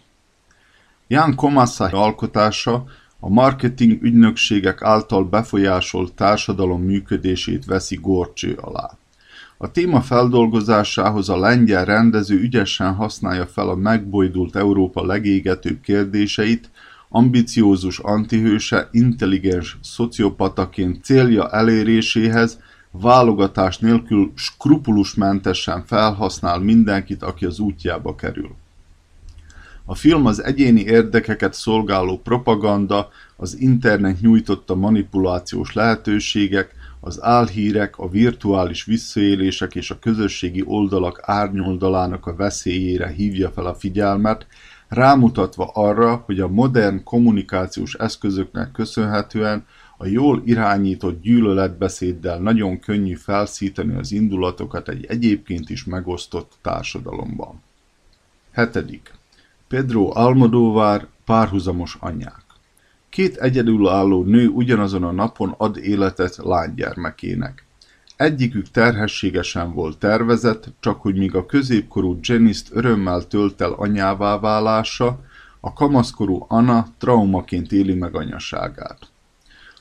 Jan 1.08 1.36
Komassa 1.36 1.84
alkotása 1.84 2.86
a 3.20 3.30
marketing 3.30 4.04
ügynökségek 4.04 4.82
által 4.82 5.24
befolyásolt 5.24 6.14
társadalom 6.14 6.82
működését 6.82 7.66
veszi 7.66 7.96
górcső 7.96 8.54
alá. 8.62 8.98
A 9.58 9.72
téma 9.72 10.02
feldolgozásához 10.02 11.30
a 11.30 11.40
lengyel 11.40 11.86
rendező 11.86 12.40
ügyesen 12.40 12.94
használja 12.94 13.48
fel 13.48 13.70
a 13.70 13.76
megbojdult 13.76 14.56
Európa 14.56 15.06
legégetőbb 15.06 15.82
kérdéseit, 15.82 16.70
ambiciózus 17.14 18.00
antihőse 18.00 18.90
intelligens 18.92 19.78
szociopataként 19.82 21.04
célja 21.04 21.50
eléréséhez 21.50 22.60
válogatás 22.92 23.78
nélkül 23.78 24.32
skrupulusmentesen 24.36 25.86
felhasznál 25.86 26.60
mindenkit, 26.60 27.24
aki 27.24 27.46
az 27.46 27.60
útjába 27.60 28.16
kerül. 28.16 28.56
A 29.86 29.96
film 29.96 30.26
az 30.26 30.44
egyéni 30.44 30.82
érdekeket 30.82 31.54
szolgáló 31.54 32.18
propaganda, 32.18 33.10
az 33.36 33.60
internet 33.60 34.22
nyújtotta 34.22 34.76
manipulációs 34.76 35.74
lehetőségek, 35.74 36.76
az 37.00 37.24
álhírek, 37.24 37.98
a 37.98 38.10
virtuális 38.10 38.84
visszaélések 38.84 39.76
és 39.76 39.92
a 39.92 40.00
közösségi 40.00 40.64
oldalak 40.66 41.20
árnyoldalának 41.22 42.26
a 42.26 42.36
veszélyére 42.36 43.08
hívja 43.08 43.50
fel 43.50 43.66
a 43.66 43.74
figyelmet, 43.74 44.46
rámutatva 44.92 45.72
arra, 45.74 46.24
hogy 46.26 46.40
a 46.40 46.48
modern 46.48 47.04
kommunikációs 47.04 47.94
eszközöknek 47.94 48.72
köszönhetően 48.72 49.66
a 49.98 50.06
jól 50.06 50.42
irányított 50.46 51.22
gyűlöletbeszéddel 51.22 52.40
nagyon 52.40 52.80
könnyű 52.80 53.14
felszíteni 53.14 53.96
az 53.96 54.12
indulatokat 54.12 54.90
egy 54.90 55.06
egyébként 55.06 55.70
is 55.70 55.84
megosztott 55.86 56.52
társadalomban. 56.62 57.62
7. 58.56 59.02
Pedro 59.68 60.10
Almodóvár 60.14 61.08
párhuzamos 61.26 61.98
anyák. 62.00 62.44
Két 63.10 63.38
egyedülálló 63.38 64.24
nő 64.24 64.48
ugyanazon 64.48 65.04
a 65.04 65.12
napon 65.12 65.54
ad 65.58 65.78
életet 65.78 66.36
lánygyermekének. 66.38 67.66
Egyikük 68.22 68.72
terhességesen 68.72 69.74
volt 69.74 69.98
tervezett, 69.98 70.68
csak 70.80 71.02
hogy 71.02 71.16
míg 71.16 71.36
a 71.36 71.46
középkorú 71.46 72.20
Jeniszt 72.22 72.70
örömmel 72.72 73.28
tölt 73.28 73.62
el 73.62 73.72
anyává 73.72 74.40
válása, 74.40 75.20
a 75.60 75.74
kamaszkorú 75.74 76.46
Anna 76.48 76.88
traumaként 76.98 77.72
éli 77.72 77.94
meg 77.94 78.16
anyaságát. 78.16 79.00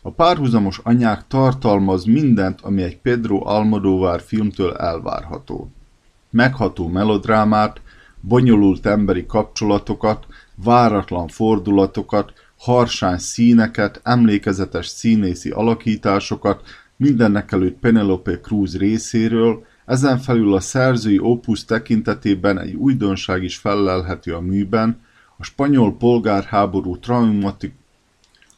A 0.03 0.11
párhuzamos 0.11 0.81
anyák 0.83 1.27
tartalmaz 1.29 2.05
mindent, 2.05 2.61
ami 2.61 2.83
egy 2.83 2.99
Pedro 2.99 3.47
Almodóvár 3.47 4.21
filmtől 4.21 4.77
elvárható. 4.77 5.71
Megható 6.31 6.89
melodrámát, 6.89 7.81
bonyolult 8.21 8.87
emberi 8.87 9.27
kapcsolatokat, 9.27 10.27
váratlan 10.55 11.29
fordulatokat, 11.29 12.33
harsány 12.59 13.19
színeket, 13.19 14.01
emlékezetes 14.03 14.87
színészi 14.87 15.51
alakításokat, 15.51 16.63
mindenekelőtt 17.01 17.79
Penelope 17.79 18.41
Cruz 18.41 18.77
részéről, 18.77 19.65
ezen 19.87 20.19
felül 20.19 20.55
a 20.55 20.61
szerzői 20.61 21.19
opus 21.19 21.65
tekintetében 21.65 22.59
egy 22.59 22.75
újdonság 22.75 23.43
is 23.43 23.57
fellelhető 23.57 24.35
a 24.35 24.41
műben, 24.41 25.01
a 25.37 25.45
spanyol 25.45 25.97
polgárháború 25.97 26.99
traumatik 26.99 27.73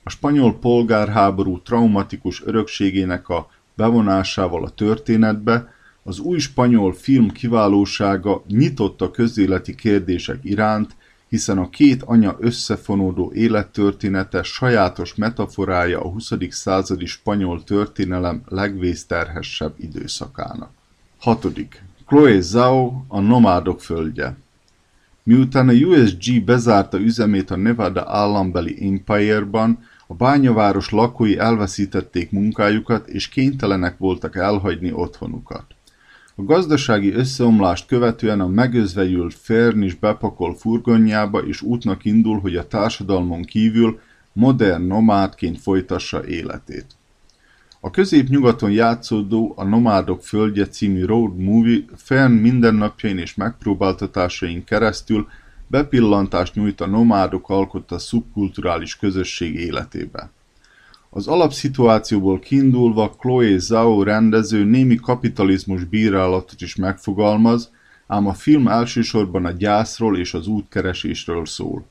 a 0.03 0.11
spanyol 0.11 0.59
polgárháború 0.59 1.61
traumatikus 1.63 2.43
örökségének 2.45 3.29
a 3.29 3.51
bevonásával 3.75 4.65
a 4.65 4.71
történetbe, 4.71 5.73
az 6.03 6.19
új 6.19 6.39
spanyol 6.39 6.93
film 6.93 7.31
kiválósága 7.31 8.43
nyitott 8.49 9.01
a 9.01 9.11
közéleti 9.11 9.75
kérdések 9.75 10.39
iránt, 10.43 10.97
hiszen 11.33 11.59
a 11.59 11.71
két 11.71 12.03
anya 12.03 12.37
összefonódó 12.41 13.33
élettörténete 13.35 14.43
sajátos 14.43 15.15
metaforája 15.15 16.01
a 16.01 16.09
20. 16.09 16.33
századi 16.49 17.07
spanyol 17.07 17.65
történelem 17.65 18.43
legvészterhessebb 18.49 19.75
időszakának. 19.77 20.71
6. 21.19 21.47
Chloe 22.07 22.41
Zhao, 22.41 23.05
a 23.09 23.21
nomádok 23.21 23.81
földje 23.81 24.37
Miután 25.23 25.69
a 25.69 25.73
USG 25.73 26.45
bezárta 26.45 26.99
üzemét 26.99 27.51
a 27.51 27.57
Nevada 27.57 28.05
állambeli 28.07 28.89
Empire-ban, 28.89 29.79
a 30.07 30.15
bányaváros 30.15 30.91
lakói 30.91 31.39
elveszítették 31.39 32.31
munkájukat 32.31 33.09
és 33.09 33.29
kénytelenek 33.29 33.99
voltak 33.99 34.37
elhagyni 34.37 34.93
otthonukat. 34.93 35.65
A 36.35 36.43
gazdasági 36.43 37.13
összeomlást 37.13 37.87
követően 37.87 38.41
a 38.41 38.47
megözvegyült 38.47 39.35
Fern 39.35 39.83
is 39.83 39.95
bepakol 39.95 40.55
furgonjába 40.55 41.39
és 41.39 41.63
útnak 41.63 42.05
indul, 42.05 42.41
hogy 42.41 42.57
a 42.57 42.67
társadalmon 42.67 43.43
kívül 43.43 44.01
modern 44.33 44.83
nomádként 44.83 45.61
folytassa 45.61 46.27
életét. 46.27 46.87
A 47.81 47.91
középnyugaton 47.91 48.71
játszódó 48.71 49.53
A 49.57 49.65
Nomádok 49.65 50.23
Földje 50.23 50.69
című 50.69 51.05
road 51.05 51.39
movie 51.39 51.85
Fern 51.97 52.33
mindennapjain 52.33 53.19
és 53.19 53.35
megpróbáltatásain 53.35 54.65
keresztül 54.65 55.29
bepillantást 55.67 56.55
nyújt 56.55 56.81
a 56.81 56.87
nomádok 56.87 57.49
alkotta 57.49 57.99
szubkulturális 57.99 58.97
közösség 58.97 59.55
életébe. 59.55 60.31
Az 61.15 61.27
alapszituációból 61.27 62.39
kiindulva 62.39 63.11
Chloe 63.19 63.59
Zhao 63.59 64.03
rendező 64.03 64.65
némi 64.65 64.95
kapitalizmus 64.95 65.85
bírálatot 65.85 66.61
is 66.61 66.77
megfogalmaz, 66.77 67.71
ám 68.07 68.27
a 68.27 68.33
film 68.33 68.69
elsősorban 68.69 69.45
a 69.45 69.51
gyászról 69.51 70.19
és 70.19 70.35
az 70.35 70.47
útkeresésről 70.47 71.47
szól. 71.47 71.85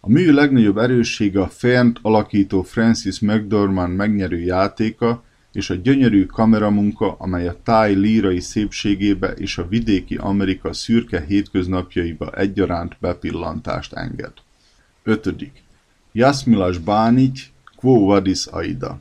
A 0.00 0.08
mű 0.08 0.32
legnagyobb 0.32 0.78
erőssége 0.78 1.40
a 1.40 1.48
Fernt 1.48 1.98
alakító 2.02 2.62
Francis 2.62 3.20
McDormand 3.20 3.96
megnyerő 3.96 4.38
játéka 4.38 5.22
és 5.52 5.70
a 5.70 5.74
gyönyörű 5.74 6.26
kameramunka, 6.26 7.16
amely 7.18 7.48
a 7.48 7.56
táj 7.62 7.94
lírai 7.94 8.40
szépségébe 8.40 9.28
és 9.30 9.58
a 9.58 9.68
vidéki 9.68 10.16
Amerika 10.16 10.72
szürke 10.72 11.24
hétköznapjaiba 11.28 12.30
egyaránt 12.30 12.96
bepillantást 13.00 13.92
enged. 13.92 14.32
5. 15.02 15.34
Jasmilas 16.12 16.78
Bánigy, 16.78 17.54
Quo 17.86 18.04
Vadis 18.04 18.46
Aida 18.46 19.00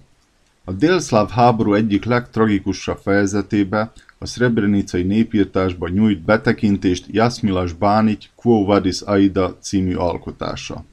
A 0.63 0.71
délszláv 0.71 1.29
háború 1.29 1.73
egyik 1.73 2.05
legtragikusabb 2.05 2.97
fejezetébe, 2.97 3.91
a 4.17 4.25
szrebrenicai 4.25 5.03
népírtásba 5.03 5.87
nyújt 5.87 6.21
betekintést 6.21 7.05
Jasmilas 7.07 7.73
Bánigy 7.73 8.29
Quo 8.35 8.65
Vadis 8.65 9.01
Aida 9.01 9.57
című 9.59 9.95
alkotása. 9.95 10.85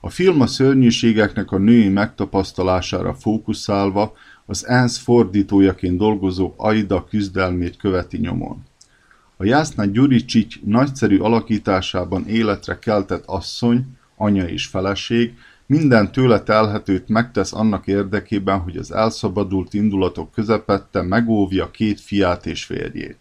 A 0.00 0.10
film 0.10 0.40
a 0.40 0.46
szörnyűségeknek 0.46 1.50
a 1.50 1.58
női 1.58 1.88
megtapasztalására 1.88 3.14
fókuszálva 3.14 4.12
az 4.46 4.66
ENSZ 4.66 4.98
fordítójaként 4.98 5.98
dolgozó 5.98 6.54
Aida 6.56 7.04
küzdelmét 7.04 7.76
követi 7.76 8.18
nyomon. 8.18 8.62
A 9.36 9.44
Jászná 9.44 9.84
Gyuricsics 9.84 10.60
nagyszerű 10.62 11.18
alakításában 11.18 12.28
életre 12.28 12.78
keltett 12.78 13.24
asszony, 13.26 13.84
anya 14.16 14.44
és 14.48 14.66
feleség 14.66 15.34
minden 15.72 16.12
tőle 16.12 16.40
telhetőt 16.40 17.08
megtesz 17.08 17.52
annak 17.52 17.86
érdekében, 17.86 18.58
hogy 18.58 18.76
az 18.76 18.92
elszabadult 18.92 19.74
indulatok 19.74 20.32
közepette 20.32 21.02
megóvja 21.02 21.70
két 21.70 22.00
fiát 22.00 22.46
és 22.46 22.64
férjét. 22.64 23.18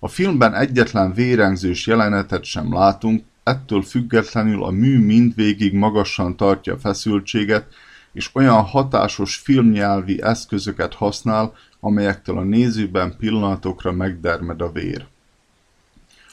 A 0.00 0.08
filmben 0.08 0.54
egyetlen 0.54 1.12
vérengzős 1.12 1.86
jelenetet 1.86 2.44
sem 2.44 2.72
látunk, 2.72 3.22
ettől 3.42 3.82
függetlenül 3.82 4.64
a 4.64 4.70
mű 4.70 4.98
mindvégig 4.98 5.72
magasan 5.72 6.36
tartja 6.36 6.74
a 6.74 6.78
feszültséget, 6.78 7.66
és 8.12 8.30
olyan 8.34 8.62
hatásos 8.62 9.36
filmnyelvi 9.36 10.22
eszközöket 10.22 10.94
használ, 10.94 11.54
amelyektől 11.80 12.38
a 12.38 12.42
nézőben 12.42 13.16
pillanatokra 13.18 13.92
megdermed 13.92 14.60
a 14.60 14.72
vér. 14.72 15.06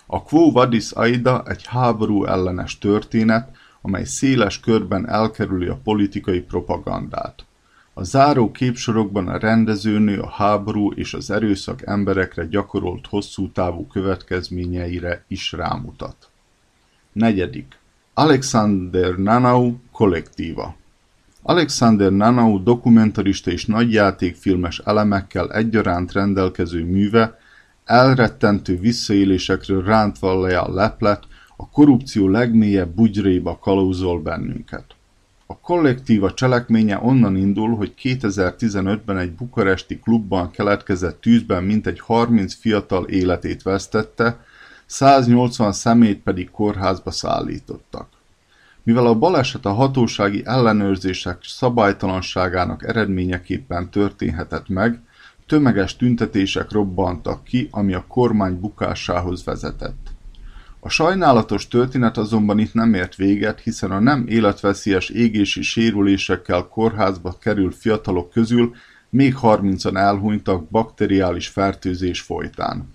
A 0.05 0.23
Quo 0.23 0.51
Vadis 0.51 0.91
Aida 0.91 1.43
egy 1.47 1.65
háború 1.65 2.25
ellenes 2.25 2.77
történet, 2.77 3.49
amely 3.85 4.03
széles 4.03 4.59
körben 4.59 5.09
elkerüli 5.09 5.67
a 5.67 5.79
politikai 5.83 6.41
propagandát. 6.41 7.45
A 7.93 8.03
záró 8.03 8.51
képsorokban 8.51 9.27
a 9.27 9.37
rendezőnő 9.37 10.19
a 10.19 10.29
háború 10.29 10.91
és 10.91 11.13
az 11.13 11.31
erőszak 11.31 11.81
emberekre 11.87 12.45
gyakorolt 12.45 13.07
hosszú 13.07 13.51
távú 13.51 13.87
következményeire 13.87 15.23
is 15.27 15.51
rámutat. 15.51 16.29
Negyedik. 17.11 17.77
Alexander 18.13 19.15
Nanau 19.15 19.75
kollektíva 19.91 20.75
Alexander 21.41 22.11
Nanau 22.11 22.63
dokumentarista 22.63 23.51
és 23.51 23.65
nagyjátékfilmes 23.65 24.79
elemekkel 24.79 25.51
egyaránt 25.51 26.11
rendelkező 26.11 26.83
műve 26.83 27.39
elrettentő 27.83 28.79
visszaélésekről 28.79 29.83
rántva 29.83 30.41
le 30.41 30.59
a 30.59 30.73
leplet, 30.73 31.23
a 31.55 31.69
korrupció 31.69 32.27
legmélyebb 32.27 32.95
bugyréba 32.95 33.57
kalózol 33.59 34.21
bennünket. 34.21 34.85
A 35.45 35.57
kollektíva 35.57 36.33
cselekménye 36.33 36.99
onnan 37.01 37.35
indul, 37.35 37.75
hogy 37.75 37.93
2015-ben 38.01 39.17
egy 39.17 39.31
bukaresti 39.31 39.99
klubban 39.99 40.51
keletkezett 40.51 41.21
tűzben 41.21 41.63
mintegy 41.63 41.99
30 41.99 42.53
fiatal 42.53 43.05
életét 43.05 43.61
vesztette, 43.61 44.39
180 44.85 45.71
szemét 45.71 46.21
pedig 46.23 46.51
kórházba 46.51 47.11
szállítottak. 47.11 48.07
Mivel 48.83 49.05
a 49.05 49.15
baleset 49.15 49.65
a 49.65 49.73
hatósági 49.73 50.41
ellenőrzések 50.45 51.37
szabálytalanságának 51.41 52.87
eredményeképpen 52.87 53.89
történhetett 53.89 54.67
meg, 54.67 55.01
tömeges 55.47 55.95
tüntetések 55.95 56.71
robbantak 56.71 57.43
ki, 57.43 57.67
ami 57.71 57.93
a 57.93 58.05
kormány 58.07 58.59
bukásához 58.59 59.43
vezetett. 59.43 60.14
A 60.85 60.89
sajnálatos 60.89 61.67
történet 61.67 62.17
azonban 62.17 62.59
itt 62.59 62.73
nem 62.73 62.93
ért 62.93 63.15
véget, 63.15 63.59
hiszen 63.59 63.91
a 63.91 63.99
nem 63.99 64.25
életveszélyes 64.27 65.09
égési 65.09 65.61
sérülésekkel 65.61 66.63
kórházba 66.63 67.37
került 67.39 67.75
fiatalok 67.75 68.29
közül 68.29 68.75
még 69.09 69.35
30-an 69.41 69.97
elhunytak 69.97 70.69
bakteriális 70.69 71.47
fertőzés 71.47 72.21
folytán. 72.21 72.93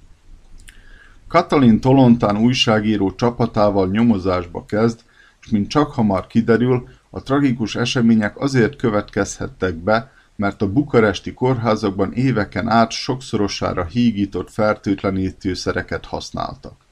Katalin 1.29 1.81
Tolontán 1.81 2.37
újságíró 2.37 3.15
csapatával 3.15 3.89
nyomozásba 3.89 4.65
kezd, 4.65 5.01
és 5.41 5.49
mint 5.49 5.69
csak 5.69 5.93
hamar 5.93 6.27
kiderül, 6.27 6.89
a 7.11 7.23
tragikus 7.23 7.77
események 7.77 8.41
azért 8.41 8.77
következhettek 8.77 9.75
be, 9.75 10.13
mert 10.37 10.63
a 10.63 10.73
bukaresti 10.73 11.35
kórházakban 11.35 12.13
éveken 12.13 12.69
át 12.69 12.91
sokszorosára 12.91 13.85
hígított 13.85 14.51
fertőtlenítőszereket 14.51 16.05
használtak. 16.05 16.89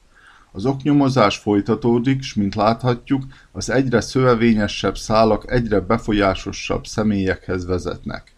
Az 0.51 0.65
oknyomozás 0.65 1.37
folytatódik, 1.37 2.21
s 2.21 2.33
mint 2.33 2.55
láthatjuk, 2.55 3.23
az 3.51 3.69
egyre 3.69 4.01
szövevényesebb 4.01 4.97
szálak 4.97 5.51
egyre 5.51 5.79
befolyásosabb 5.79 6.85
személyekhez 6.85 7.65
vezetnek. 7.65 8.33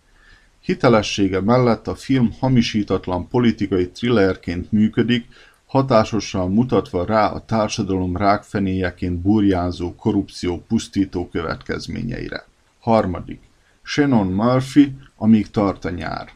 Hitelessége 0.59 1.41
mellett 1.41 1.87
a 1.87 1.95
film 1.95 2.31
hamisítatlan 2.39 3.27
politikai 3.27 3.89
thrillerként 3.89 4.71
működik, 4.71 5.25
hatásosan 5.65 6.51
mutatva 6.51 7.05
rá 7.05 7.27
a 7.31 7.45
társadalom 7.45 8.17
rákfenéjeként 8.17 9.19
burjánzó 9.19 9.95
korrupció 9.95 10.63
pusztító 10.67 11.29
következményeire. 11.29 12.45
Harmadik. 12.79 13.39
Shannon 13.81 14.27
Murphy, 14.27 14.95
amíg 15.15 15.49
tart 15.49 15.85
a 15.85 15.89
nyár. 15.89 16.29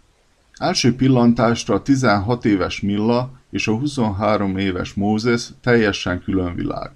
Első 0.57 0.95
pillantásra 0.95 1.75
a 1.75 1.81
16 1.81 2.45
éves 2.45 2.81
Milla 2.81 3.31
és 3.55 3.67
a 3.67 3.77
23 3.77 4.57
éves 4.57 4.93
Mózes 4.93 5.49
teljesen 5.61 6.21
külön 6.21 6.55
világ. 6.55 6.91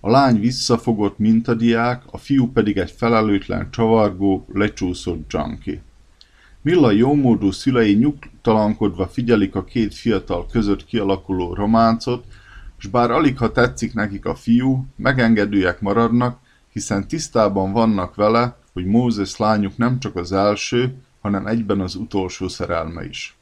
A 0.00 0.10
lány 0.10 0.40
visszafogott 0.40 1.18
mintadiák, 1.18 2.02
a 2.10 2.18
fiú 2.18 2.52
pedig 2.52 2.76
egy 2.76 2.90
felelőtlen, 2.90 3.70
csavargó, 3.70 4.46
lecsúszott 4.52 5.32
junkie. 5.32 5.82
Milla 6.62 6.90
jómódú 6.90 7.50
szülei 7.50 7.94
nyugtalankodva 7.94 9.06
figyelik 9.06 9.54
a 9.54 9.64
két 9.64 9.94
fiatal 9.94 10.46
között 10.46 10.84
kialakuló 10.84 11.54
románcot, 11.54 12.24
s 12.78 12.86
bár 12.86 13.10
alig 13.10 13.38
ha 13.38 13.52
tetszik 13.52 13.94
nekik 13.94 14.24
a 14.24 14.34
fiú, 14.34 14.86
megengedőek 14.96 15.80
maradnak, 15.80 16.38
hiszen 16.72 17.08
tisztában 17.08 17.72
vannak 17.72 18.14
vele, 18.14 18.56
hogy 18.72 18.84
Mózes 18.84 19.36
lányuk 19.36 19.76
nem 19.76 19.98
csak 19.98 20.16
az 20.16 20.32
első, 20.32 20.94
hanem 21.20 21.46
egyben 21.46 21.80
az 21.80 21.94
utolsó 21.94 22.48
szerelme 22.48 23.04
is. 23.04 23.36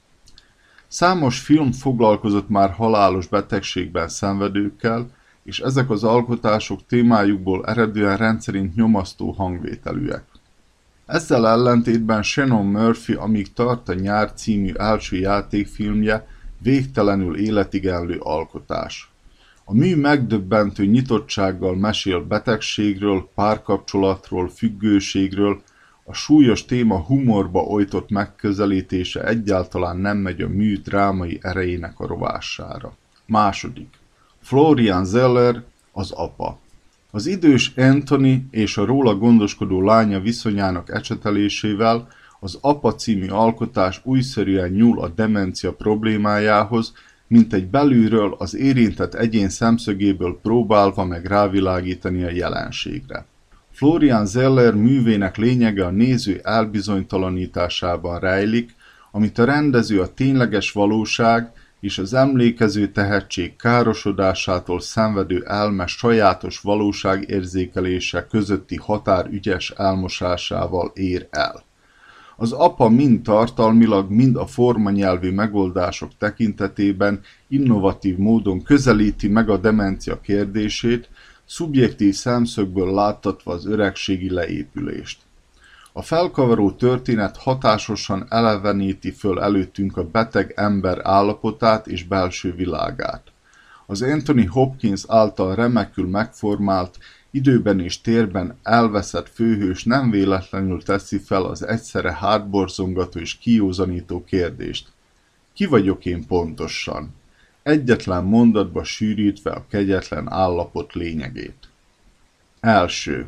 Számos 0.93 1.41
film 1.41 1.73
foglalkozott 1.73 2.49
már 2.49 2.71
halálos 2.71 3.27
betegségben 3.27 4.09
szenvedőkkel, 4.09 5.11
és 5.43 5.61
ezek 5.61 5.91
az 5.91 6.05
alkotások 6.05 6.87
témájukból 6.87 7.67
eredően 7.67 8.17
rendszerint 8.17 8.75
nyomasztó 8.75 9.31
hangvételűek. 9.31 10.25
Ezzel 11.07 11.49
ellentétben 11.49 12.23
Shannon 12.23 12.67
Murphy 12.67 13.13
Amíg 13.13 13.53
tart 13.53 13.89
a 13.89 13.95
nyár 13.95 14.33
című 14.33 14.73
első 14.73 15.17
játékfilmje 15.17 16.27
végtelenül 16.59 17.37
életigenlő 17.37 18.19
alkotás. 18.19 19.11
A 19.65 19.75
mű 19.75 19.97
megdöbbentő 19.97 20.85
nyitottsággal 20.85 21.77
mesél 21.77 22.21
betegségről, 22.21 23.29
párkapcsolatról, 23.35 24.49
függőségről, 24.49 25.63
a 26.13 26.15
súlyos 26.15 26.65
téma 26.65 26.99
humorba 26.99 27.61
ojtott 27.61 28.11
megközelítése 28.11 29.25
egyáltalán 29.25 29.97
nem 29.97 30.17
megy 30.17 30.41
a 30.41 30.49
mű 30.49 30.77
drámai 30.77 31.39
erejének 31.43 32.01
a 32.01 32.07
rovására. 32.07 32.97
Második. 33.27 33.89
Florian 34.41 35.05
Zeller, 35.05 35.63
az 35.93 36.11
apa. 36.11 36.59
Az 37.11 37.27
idős 37.27 37.73
Anthony 37.77 38.49
és 38.51 38.77
a 38.77 38.85
róla 38.85 39.15
gondoskodó 39.15 39.83
lánya 39.83 40.21
viszonyának 40.21 40.91
ecsetelésével 40.91 42.09
az 42.41 42.59
Apa 42.61 42.95
című 42.95 43.29
alkotás 43.29 44.01
újszerűen 44.05 44.71
nyúl 44.71 45.01
a 45.01 45.09
demencia 45.09 45.73
problémájához, 45.73 46.93
mint 47.27 47.53
egy 47.53 47.67
belülről 47.67 48.35
az 48.39 48.57
érintett 48.57 49.15
egyén 49.15 49.49
szemszögéből 49.49 50.39
próbálva 50.43 51.05
meg 51.05 51.27
rávilágítani 51.27 52.23
a 52.23 52.31
jelenségre. 52.31 53.27
Florian 53.73 54.27
Zeller 54.27 54.75
művének 54.75 55.37
lényege 55.37 55.87
a 55.87 55.91
néző 55.91 56.41
elbizonytalanításában 56.43 58.19
rejlik, 58.19 58.75
amit 59.11 59.39
a 59.39 59.45
rendező 59.45 60.01
a 60.01 60.15
tényleges 60.15 60.73
valóság 60.73 61.53
és 61.81 61.99
az 61.99 62.15
emlékező 62.15 62.89
tehetség 62.89 63.57
károsodásától 63.57 64.81
szenvedő 64.81 65.45
elme 65.47 65.87
sajátos 65.87 66.61
valóságérzékelése 66.61 68.27
közötti 68.27 68.77
határ 68.77 69.27
ügyes 69.31 69.71
elmosásával 69.71 70.91
ér 70.95 71.27
el. 71.31 71.65
Az 72.37 72.53
apa 72.53 72.89
mind 72.89 73.23
tartalmilag, 73.23 74.11
mind 74.11 74.37
a 74.37 74.47
formanyelvi 74.47 75.31
megoldások 75.31 76.11
tekintetében 76.19 77.21
innovatív 77.49 78.17
módon 78.17 78.63
közelíti 78.63 79.29
meg 79.29 79.49
a 79.49 79.57
demencia 79.57 80.21
kérdését, 80.21 81.09
szubjektív 81.47 82.15
szemszögből 82.15 82.95
láttatva 82.95 83.53
az 83.53 83.67
öregségi 83.67 84.31
leépülést. 84.31 85.21
A 85.93 86.03
felkavaró 86.03 86.71
történet 86.71 87.37
hatásosan 87.37 88.27
eleveníti 88.29 89.11
föl 89.11 89.41
előttünk 89.41 89.97
a 89.97 90.05
beteg 90.05 90.53
ember 90.57 90.99
állapotát 91.03 91.87
és 91.87 92.05
belső 92.05 92.55
világát. 92.55 93.23
Az 93.87 94.03
Anthony 94.03 94.49
Hopkins 94.49 95.05
által 95.09 95.55
remekül 95.55 96.09
megformált, 96.09 96.99
időben 97.31 97.81
és 97.81 98.01
térben 98.01 98.59
elveszett 98.63 99.29
főhős 99.29 99.85
nem 99.85 100.11
véletlenül 100.11 100.83
teszi 100.83 101.19
fel 101.19 101.45
az 101.45 101.67
egyszerre 101.67 102.13
hátborzongató 102.13 103.21
és 103.21 103.39
kiózanító 103.39 104.25
kérdést. 104.25 104.89
Ki 105.53 105.67
vagyok 105.67 106.05
én 106.05 106.27
pontosan? 106.27 107.15
Egyetlen 107.63 108.25
mondatba 108.25 108.85
sűrítve 108.85 109.51
a 109.51 109.67
kegyetlen 109.69 110.33
állapot 110.33 110.93
lényegét. 110.93 111.69
Első. 112.61 113.27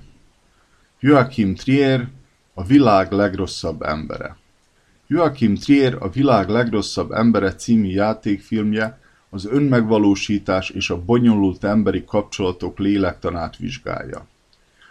Joachim 1.01 1.55
Trier, 1.55 2.09
a 2.55 2.65
világ 2.65 3.13
legrosszabb 3.13 3.83
embere. 3.83 4.37
Joachim 5.07 5.55
Trier 5.55 5.97
a 5.99 6.11
világ 6.11 6.49
legrosszabb 6.49 7.11
embere 7.13 7.55
című 7.55 7.89
játékfilmje 7.89 8.99
az 9.31 9.47
önmegvalósítás 9.47 10.71
és 10.71 10.91
a 10.91 11.05
bonyolult 11.05 11.65
emberi 11.65 12.05
kapcsolatok 12.05 12.79
lélektanát 12.79 13.57
vizsgálja. 13.57 14.27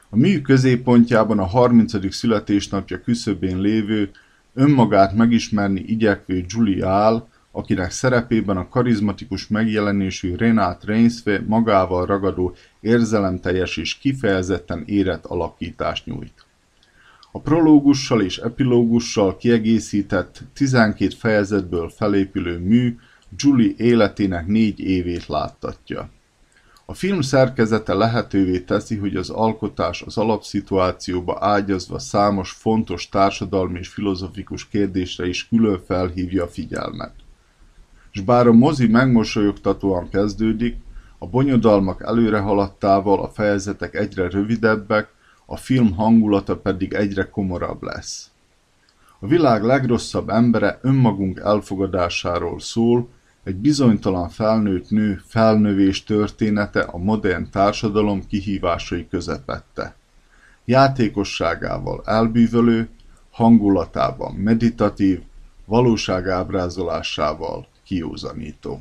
A 0.10 0.16
mű 0.16 0.42
középpontjában 0.42 1.40
a 1.40 1.46
30. 1.46 2.14
születésnapja 2.14 3.02
küszöbén 3.02 3.60
lévő, 3.60 4.12
önmagát 4.54 5.14
megismerni 5.14 5.80
igyekvő 5.80 6.46
Julie 6.48 6.88
áll, 6.88 7.28
akinek 7.56 7.92
szerepében 7.92 8.58
a 8.58 8.68
karizmatikus 8.68 9.48
megjelenésű 9.48 10.36
Renát 10.36 10.84
Reinsve 10.84 11.44
magával 11.48 12.06
ragadó 12.06 12.56
érzelemteljes 12.80 13.78
és 13.78 13.98
kifejezetten 13.98 14.84
érett 14.86 15.26
alakítást 15.26 16.06
nyújt. 16.06 16.46
A 17.32 17.40
prológussal 17.40 18.22
és 18.22 18.38
epilógussal 18.38 19.38
kiegészített 19.38 20.42
12 20.54 21.16
fejezetből 21.18 21.90
felépülő 21.90 22.60
mű 22.60 22.96
Julie 23.38 23.74
életének 23.78 24.48
négy 24.48 24.80
évét 24.80 25.28
láttatja. 25.28 26.10
A 26.86 26.94
film 26.94 27.22
szerkezete 27.22 27.94
lehetővé 27.94 28.60
teszi, 28.60 28.96
hogy 28.96 29.16
az 29.16 29.30
alkotás 29.30 30.02
az 30.02 30.18
alapszituációba 30.18 31.38
ágyazva 31.40 32.00
számos 32.00 32.52
fontos 32.52 33.10
társadalmi 33.10 33.80
és 33.80 33.88
filozofikus 33.88 34.68
kérdésre 34.68 35.28
is 35.28 35.48
külön 35.48 35.82
felhívja 35.86 36.44
a 36.44 36.48
figyelmet. 36.48 37.23
S 38.16 38.22
bár 38.22 38.48
a 38.48 38.54
mozi 38.54 38.88
megmosolyogtatóan 38.88 40.10
kezdődik, 40.10 40.78
a 41.18 41.28
bonyodalmak 41.28 42.04
előrehaladtával 42.04 43.22
a 43.22 43.30
fejezetek 43.30 43.96
egyre 43.96 44.30
rövidebbek, 44.30 45.08
a 45.46 45.58
film 45.58 45.94
hangulata 45.94 46.58
pedig 46.58 46.94
egyre 46.94 47.30
komorabb 47.30 47.84
lesz. 47.84 48.30
A 49.20 49.28
világ 49.28 49.64
legrosszabb 49.64 50.30
embere 50.30 50.80
önmagunk 50.82 51.40
elfogadásáról 51.40 52.60
szól, 52.60 53.08
egy 53.44 53.56
bizonytalan 53.56 54.30
felnőtt 54.30 54.90
nő 54.90 55.22
felnövés 55.28 56.04
története 56.04 56.82
a 56.82 56.98
modern 56.98 57.50
társadalom 57.52 58.28
kihívásai 58.28 59.08
közepette. 59.08 59.96
játékosságával 60.66 62.02
elbűvölő, 62.06 62.90
hangulatában 63.32 64.34
meditatív, 64.34 65.22
valóság 65.66 66.28
ábrázolásával 67.92 68.80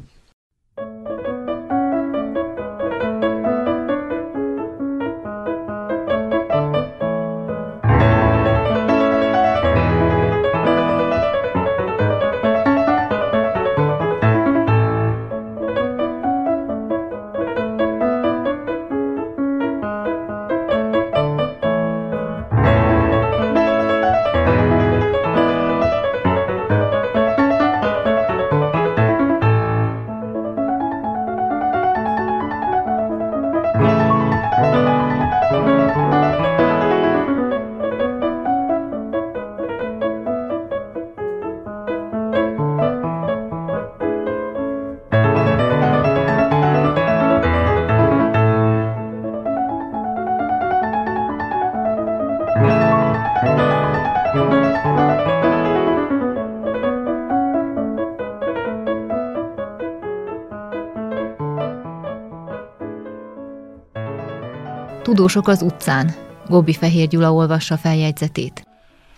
Tudósok 65.22 65.48
az 65.48 65.62
utcán. 65.62 66.14
Gobbi 66.48 66.72
Fehér 66.72 67.08
Gyula 67.08 67.32
olvassa 67.32 67.76
feljegyzetét. 67.76 68.66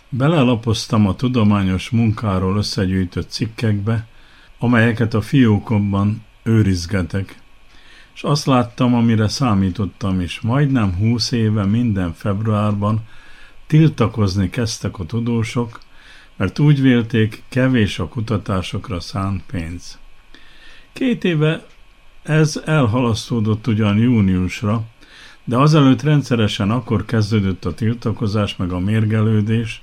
Belelapoztam 0.09 1.07
a 1.07 1.14
tudományos 1.14 1.90
munkáról 1.90 2.57
összegyűjtött 2.57 3.30
cikkekbe, 3.30 4.07
amelyeket 4.59 5.14
a 5.14 5.20
fiókomban 5.20 6.22
őrizgetek, 6.42 7.36
és 8.14 8.22
azt 8.22 8.46
láttam, 8.46 8.94
amire 8.94 9.28
számítottam 9.28 10.20
is. 10.20 10.40
Majdnem 10.40 10.94
húsz 10.94 11.30
éve 11.30 11.64
minden 11.64 12.12
februárban 12.14 13.00
tiltakozni 13.66 14.50
kezdtek 14.50 14.98
a 14.98 15.05
tudósok, 15.07 15.80
mert 16.36 16.59
úgy 16.59 16.80
vélték, 16.80 17.42
kevés 17.48 17.98
a 17.98 18.09
kutatásokra 18.09 19.00
szánt 19.00 19.42
pénz. 19.46 19.98
Két 20.92 21.24
éve 21.24 21.66
ez 22.22 22.62
elhalasztódott 22.64 23.66
ugyan 23.66 23.98
júniusra, 23.98 24.84
de 25.45 25.57
azelőtt 25.57 26.03
rendszeresen 26.03 26.70
akkor 26.70 27.05
kezdődött 27.05 27.64
a 27.64 27.74
tiltakozás 27.74 28.57
meg 28.57 28.72
a 28.72 28.78
mérgelődés, 28.78 29.82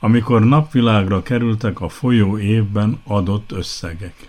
amikor 0.00 0.44
napvilágra 0.44 1.22
kerültek 1.22 1.80
a 1.80 1.88
folyó 1.88 2.38
évben 2.38 3.00
adott 3.04 3.52
összegek. 3.52 4.26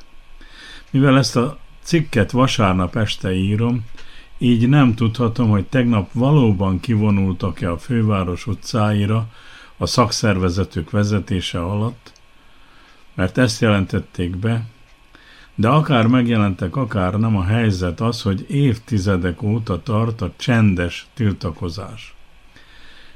Mivel 0.89 1.17
ezt 1.17 1.35
a 1.35 1.57
cikket 1.83 2.31
vasárnap 2.31 2.95
este 2.95 3.33
írom, 3.33 3.85
így 4.37 4.69
nem 4.69 4.95
tudhatom, 4.95 5.49
hogy 5.49 5.65
tegnap 5.65 6.09
valóban 6.13 6.79
kivonultak-e 6.79 7.71
a 7.71 7.77
főváros 7.77 8.47
utcáira 8.47 9.27
a 9.77 9.85
szakszervezetük 9.85 10.89
vezetése 10.89 11.63
alatt, 11.63 12.11
mert 13.13 13.37
ezt 13.37 13.61
jelentették 13.61 14.35
be, 14.35 14.65
de 15.61 15.67
akár 15.67 16.07
megjelentek, 16.07 16.75
akár 16.75 17.13
nem 17.13 17.37
a 17.37 17.43
helyzet 17.43 17.99
az, 17.99 18.21
hogy 18.21 18.45
évtizedek 18.49 19.41
óta 19.41 19.83
tart 19.83 20.21
a 20.21 20.31
csendes 20.37 21.07
tiltakozás. 21.13 22.15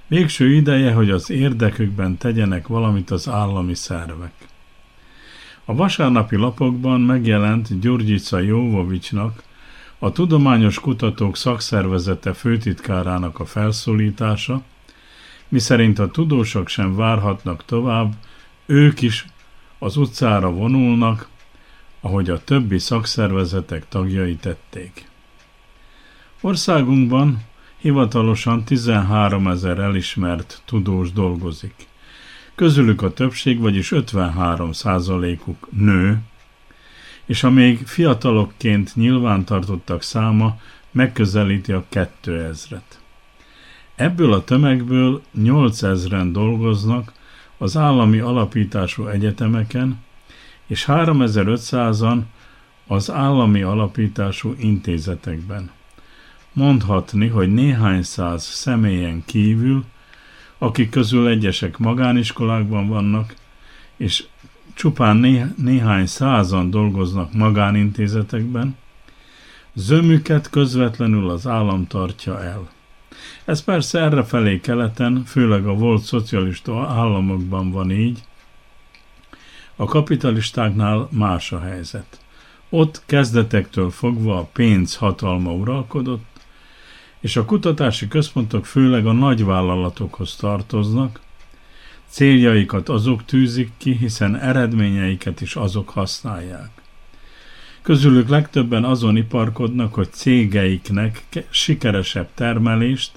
Végső 0.08 0.54
ideje, 0.54 0.94
hogy 0.94 1.10
az 1.10 1.30
érdekükben 1.30 2.18
tegyenek 2.18 2.68
valamit 2.68 3.12
az 3.12 3.30
állami 3.30 3.74
szervek. 3.74 4.34
A 5.66 5.76
vasárnapi 5.76 6.36
lapokban 6.36 7.02
megjelent 7.02 7.80
Gyurgyica 7.80 8.40
Jóvovicsnak, 8.40 9.44
a 10.00 10.12
Tudományos 10.12 10.80
Kutatók 10.80 11.38
Szakszervezete 11.38 12.34
főtitkárának 12.34 13.40
a 13.40 13.46
felszólítása, 13.46 14.62
miszerint 15.48 16.00
a 16.00 16.12
tudósok 16.12 16.68
sem 16.68 16.96
várhatnak 16.96 17.66
tovább, 17.66 18.14
ők 18.66 19.02
is 19.02 19.26
az 19.80 19.98
utcára 19.98 20.52
vonulnak, 20.52 21.34
ahogy 22.06 22.30
a 22.30 22.44
többi 22.44 22.80
szakszervezetek 22.80 23.88
tagjai 23.88 24.36
tették. 24.36 25.10
Országunkban 26.42 27.42
hivatalosan 27.78 28.64
13 28.64 29.48
ezer 29.48 29.80
elismert 29.80 30.62
tudós 30.66 31.12
dolgozik. 31.12 31.74
Közülük 32.56 33.02
a 33.02 33.14
többség, 33.14 33.60
vagyis 33.60 33.92
53 33.92 34.72
százalékuk 34.72 35.68
nő, 35.72 36.20
és 37.26 37.44
a 37.44 37.50
még 37.50 37.88
fiatalokként 37.88 38.96
nyilvántartottak 38.96 40.02
száma 40.02 40.60
megközelíti 40.92 41.72
a 41.72 41.86
2000-et. 41.92 43.00
Ebből 43.96 44.34
a 44.34 44.44
tömegből 44.44 45.22
8000-en 45.38 46.30
dolgoznak 46.32 47.14
az 47.58 47.78
állami 47.78 48.20
alapítású 48.20 49.08
egyetemeken, 49.08 50.05
és 50.68 50.86
3500-an 50.88 52.20
az 52.88 53.12
állami 53.12 53.62
alapítású 53.62 54.56
intézetekben. 54.60 55.72
Mondhatni, 56.54 57.28
hogy 57.28 57.54
néhány 57.54 58.04
száz 58.04 58.44
személyen 58.44 59.24
kívül, 59.26 59.84
akik 60.58 60.90
közül 60.90 61.28
egyesek 61.28 61.78
magániskolákban 61.78 62.88
vannak, 62.88 63.36
és 63.98 64.26
csupán 64.74 65.18
né- 65.18 65.58
néhány 65.58 66.06
százan 66.06 66.70
dolgoznak 66.70 67.34
magánintézetekben, 67.34 68.76
zömüket 69.74 70.50
közvetlenül 70.50 71.30
az 71.30 71.48
állam 71.48 71.88
tartja 71.88 72.44
el. 72.44 72.70
Ez 73.46 73.64
persze 73.64 74.00
errefelé 74.00 74.60
keleten, 74.60 75.24
főleg 75.26 75.66
a 75.66 75.74
volt 75.74 76.04
szocialista 76.04 76.88
államokban 76.88 77.72
van 77.72 77.92
így, 77.92 78.24
a 79.76 79.86
kapitalistáknál 79.86 81.08
más 81.12 81.52
a 81.52 81.60
helyzet. 81.60 82.20
Ott 82.70 83.02
kezdetektől 83.06 83.90
fogva 83.90 84.38
a 84.38 84.50
pénz 84.54 84.96
hatalma 84.96 85.52
uralkodott, 85.52 86.26
és 87.20 87.36
a 87.36 87.46
kutatási 87.46 88.08
központok 88.08 88.66
főleg 88.66 89.06
a 89.06 89.12
nagyvállalatokhoz 89.12 90.36
tartoznak, 90.36 91.20
céljaikat 92.08 92.90
azok 92.90 93.26
tűzik 93.26 93.72
ki, 93.78 93.96
hiszen 93.96 94.36
eredményeiket 94.36 95.42
is 95.42 95.56
azok 95.56 95.90
használják. 95.90 96.70
Közülük 97.82 98.30
legtöbben 98.30 98.84
azon 98.84 99.18
iparkodnak, 99.18 99.94
hogy 99.94 100.12
cégeiknek 100.12 101.24
sikeresebb 101.50 102.28
termelést, 102.34 103.12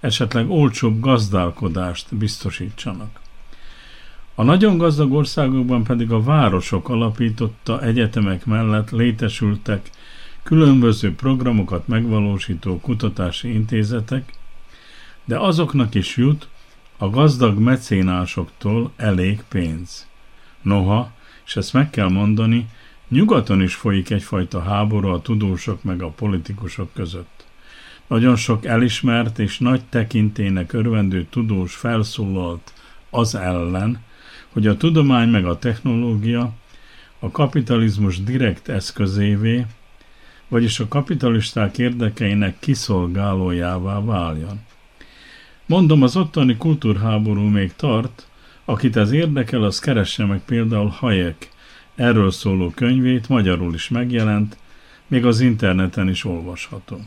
esetleg 0.00 0.50
olcsóbb 0.50 1.00
gazdálkodást 1.00 2.16
biztosítsanak. 2.16 3.20
A 4.34 4.42
nagyon 4.42 4.78
gazdag 4.78 5.12
országokban 5.12 5.84
pedig 5.84 6.10
a 6.10 6.22
városok 6.22 6.88
alapította 6.88 7.82
egyetemek 7.82 8.46
mellett 8.46 8.90
létesültek 8.90 9.90
különböző 10.42 11.14
programokat 11.14 11.88
megvalósító 11.88 12.80
kutatási 12.80 13.52
intézetek, 13.52 14.32
de 15.24 15.38
azoknak 15.38 15.94
is 15.94 16.16
jut 16.16 16.48
a 16.96 17.10
gazdag 17.10 17.58
mecénásoktól 17.58 18.92
elég 18.96 19.42
pénz. 19.48 20.06
Noha, 20.62 21.12
és 21.46 21.56
ezt 21.56 21.72
meg 21.72 21.90
kell 21.90 22.08
mondani, 22.08 22.68
nyugaton 23.08 23.62
is 23.62 23.74
folyik 23.74 24.10
egyfajta 24.10 24.60
háború 24.60 25.08
a 25.08 25.22
tudósok 25.22 25.82
meg 25.82 26.02
a 26.02 26.08
politikusok 26.08 26.92
között. 26.92 27.44
Nagyon 28.06 28.36
sok 28.36 28.64
elismert 28.64 29.38
és 29.38 29.58
nagy 29.58 29.82
tekintének 29.88 30.72
örvendő 30.72 31.26
tudós 31.30 31.74
felszólalt 31.74 32.72
az 33.10 33.34
ellen, 33.34 34.00
hogy 34.54 34.66
a 34.66 34.76
tudomány 34.76 35.28
meg 35.28 35.46
a 35.46 35.58
technológia 35.58 36.52
a 37.18 37.30
kapitalizmus 37.30 38.22
direkt 38.22 38.68
eszközévé, 38.68 39.66
vagyis 40.48 40.80
a 40.80 40.88
kapitalisták 40.88 41.78
érdekeinek 41.78 42.58
kiszolgálójává 42.58 44.00
váljon. 44.04 44.60
Mondom, 45.66 46.02
az 46.02 46.16
ottani 46.16 46.56
kultúrháború 46.56 47.42
még 47.42 47.72
tart, 47.76 48.28
akit 48.64 48.96
ez 48.96 49.12
érdekel, 49.12 49.62
az 49.62 49.78
keresse 49.78 50.24
meg 50.24 50.40
például 50.44 50.88
Hayek 50.88 51.48
erről 51.94 52.30
szóló 52.30 52.70
könyvét, 52.70 53.28
magyarul 53.28 53.74
is 53.74 53.88
megjelent, 53.88 54.56
még 55.06 55.26
az 55.26 55.40
interneten 55.40 56.08
is 56.08 56.24
olvasható. 56.24 57.00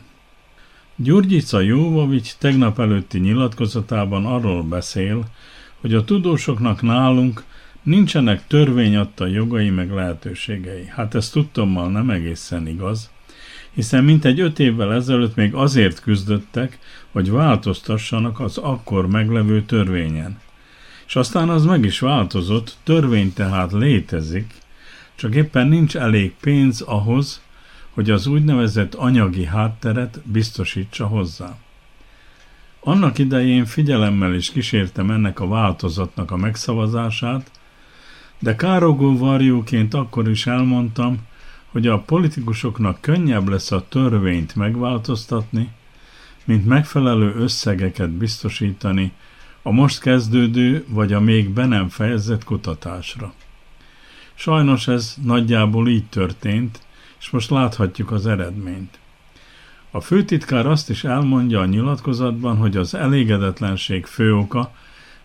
Gyurgyica 0.96 1.60
Jóvovics 1.60 2.34
tegnap 2.34 2.78
előtti 2.78 3.18
nyilatkozatában 3.18 4.26
arról 4.26 4.62
beszél, 4.62 5.24
hogy 5.80 5.94
a 5.94 6.04
tudósoknak 6.04 6.82
nálunk 6.82 7.44
nincsenek 7.82 8.46
törvény 8.46 8.96
adta 8.96 9.26
jogai 9.26 9.70
meg 9.70 9.90
lehetőségei. 9.90 10.86
Hát 10.86 11.14
ez 11.14 11.30
tudtommal 11.30 11.90
nem 11.90 12.10
egészen 12.10 12.66
igaz, 12.66 13.10
hiszen 13.74 14.04
mintegy 14.04 14.40
öt 14.40 14.58
évvel 14.58 14.94
ezelőtt 14.94 15.34
még 15.34 15.54
azért 15.54 16.00
küzdöttek, 16.00 16.78
hogy 17.12 17.30
változtassanak 17.30 18.40
az 18.40 18.58
akkor 18.58 19.08
meglevő 19.08 19.62
törvényen. 19.62 20.40
És 21.06 21.16
aztán 21.16 21.48
az 21.48 21.64
meg 21.64 21.84
is 21.84 21.98
változott, 21.98 22.76
törvény 22.84 23.32
tehát 23.32 23.72
létezik, 23.72 24.54
csak 25.14 25.34
éppen 25.34 25.66
nincs 25.68 25.96
elég 25.96 26.34
pénz 26.40 26.80
ahhoz, 26.80 27.42
hogy 27.90 28.10
az 28.10 28.26
úgynevezett 28.26 28.94
anyagi 28.94 29.44
hátteret 29.44 30.20
biztosítsa 30.24 31.06
hozzá. 31.06 31.56
Annak 32.80 33.18
idején 33.18 33.64
figyelemmel 33.64 34.34
is 34.34 34.50
kísértem 34.50 35.10
ennek 35.10 35.40
a 35.40 35.48
változatnak 35.48 36.30
a 36.30 36.36
megszavazását, 36.36 37.50
de 38.38 38.54
károgó 38.54 39.18
varjóként 39.18 39.94
akkor 39.94 40.28
is 40.28 40.46
elmondtam, 40.46 41.18
hogy 41.70 41.86
a 41.86 41.98
politikusoknak 41.98 43.00
könnyebb 43.00 43.48
lesz 43.48 43.70
a 43.70 43.88
törvényt 43.88 44.56
megváltoztatni, 44.56 45.68
mint 46.44 46.66
megfelelő 46.66 47.34
összegeket 47.34 48.10
biztosítani 48.10 49.12
a 49.62 49.70
most 49.70 50.00
kezdődő 50.00 50.84
vagy 50.88 51.12
a 51.12 51.20
még 51.20 51.50
be 51.50 51.66
nem 51.66 51.88
fejezett 51.88 52.44
kutatásra. 52.44 53.32
Sajnos 54.34 54.88
ez 54.88 55.14
nagyjából 55.22 55.88
így 55.88 56.06
történt, 56.06 56.80
és 57.20 57.30
most 57.30 57.50
láthatjuk 57.50 58.10
az 58.10 58.26
eredményt. 58.26 58.98
A 59.90 60.00
főtitkár 60.00 60.66
azt 60.66 60.90
is 60.90 61.04
elmondja 61.04 61.60
a 61.60 61.66
nyilatkozatban, 61.66 62.56
hogy 62.56 62.76
az 62.76 62.94
elégedetlenség 62.94 64.06
fő 64.06 64.34
oka, 64.34 64.72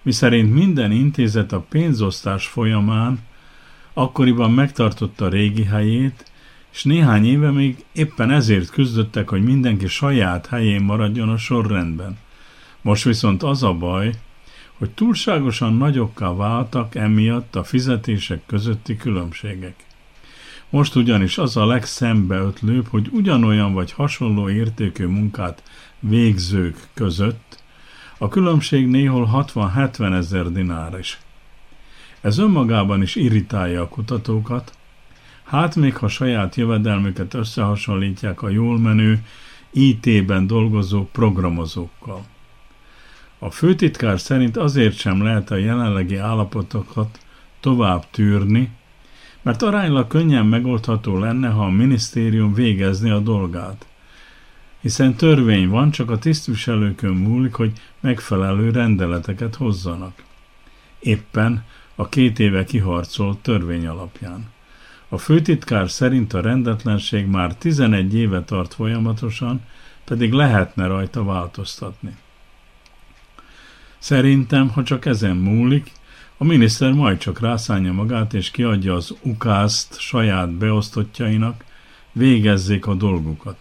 miszerint 0.02 0.54
minden 0.54 0.92
intézet 0.92 1.52
a 1.52 1.66
pénzosztás 1.70 2.48
folyamán 2.48 3.20
akkoriban 3.94 4.52
megtartotta 4.52 5.30
régi 5.30 5.64
helyét, 5.64 6.32
és 6.74 6.84
néhány 6.84 7.26
éve 7.26 7.52
még 7.52 7.86
éppen 7.92 8.32
ezért 8.32 8.70
küzdöttek, 8.70 9.30
hogy 9.30 9.44
mindenki 9.44 9.88
saját 9.88 10.48
helyén 10.48 10.82
maradjon 10.82 11.30
a 11.30 11.38
sorrendben. 11.38 12.18
Most 12.82 13.04
viszont 13.04 13.44
az 13.44 13.64
a 13.64 13.74
baj, 13.74 14.14
hogy 14.78 14.90
túlságosan 14.90 15.74
nagyokká 15.74 16.34
váltak 16.34 16.96
emiatt 16.96 17.56
a 17.56 17.64
fizetések 17.64 18.42
közötti 18.46 18.96
különbségek. 18.96 19.76
Most 20.74 20.96
ugyanis 20.96 21.38
az 21.38 21.58
a 21.58 21.66
legszembeötlőbb, 21.66 22.88
hogy 22.88 23.10
ugyanolyan 23.12 23.74
vagy 23.74 23.92
hasonló 23.92 24.50
értékű 24.50 25.06
munkát 25.06 25.64
végzők 26.00 26.88
között 26.94 27.64
a 28.18 28.28
különbség 28.28 28.88
néhol 28.88 29.30
60-70 29.54 30.14
ezer 30.14 30.52
dinár 30.52 31.00
is. 31.00 31.20
Ez 32.22 32.38
önmagában 32.38 33.02
is 33.02 33.16
irritálja 33.16 33.82
a 33.82 33.88
kutatókat, 33.88 34.78
hát 35.44 35.76
még 35.76 35.96
ha 35.98 36.08
saját 36.08 36.56
jövedelmüket 36.56 37.34
összehasonlítják 37.34 38.42
a 38.42 38.50
jól 38.50 38.80
menő 38.80 39.26
IT-ben 39.72 40.48
dolgozó 40.48 41.10
programozókkal. 41.12 42.26
A 43.40 43.52
főtitkár 43.52 44.20
szerint 44.20 44.58
azért 44.58 44.98
sem 44.98 45.24
lehet 45.24 45.52
a 45.52 45.56
jelenlegi 45.56 46.16
állapotokat 46.16 47.20
tovább 47.60 48.10
tűrni, 48.10 48.72
mert 49.44 49.62
aránylag 49.62 50.08
könnyen 50.08 50.46
megoldható 50.46 51.20
lenne, 51.20 51.50
ha 51.50 51.66
a 51.66 51.70
minisztérium 51.70 52.54
végezni 52.54 53.10
a 53.10 53.20
dolgát. 53.20 53.86
Hiszen 54.82 55.16
törvény 55.16 55.70
van, 55.70 55.92
csak 55.92 56.12
a 56.12 56.18
tisztviselőkön 56.18 57.14
múlik, 57.14 57.54
hogy 57.54 57.72
megfelelő 58.00 58.70
rendeleteket 58.70 59.56
hozzanak. 59.56 60.24
Éppen 61.00 61.64
a 61.96 62.10
két 62.10 62.40
éve 62.40 62.64
kiharcolt 62.64 63.38
törvény 63.38 63.88
alapján. 63.88 64.52
A 65.10 65.18
főtitkár 65.18 65.90
szerint 65.90 66.34
a 66.34 66.42
rendetlenség 66.42 67.26
már 67.26 67.56
11 67.56 68.16
éve 68.16 68.44
tart 68.44 68.74
folyamatosan, 68.74 69.62
pedig 70.06 70.32
lehetne 70.32 70.88
rajta 70.88 71.24
változtatni. 71.24 72.16
Szerintem, 73.98 74.70
ha 74.70 74.84
csak 74.84 75.06
ezen 75.06 75.36
múlik, 75.36 75.92
a 76.44 76.46
miniszter 76.46 76.94
majd 76.94 77.18
csak 77.18 77.40
rászánja 77.40 77.94
magát 77.94 78.34
és 78.34 78.52
kiadja 78.52 78.94
az 78.94 79.16
ukázt 79.22 80.00
saját 80.00 80.52
beosztottjainak, 80.52 81.64
végezzék 82.12 82.88
a 82.88 82.94
dolgukat. 82.94 83.58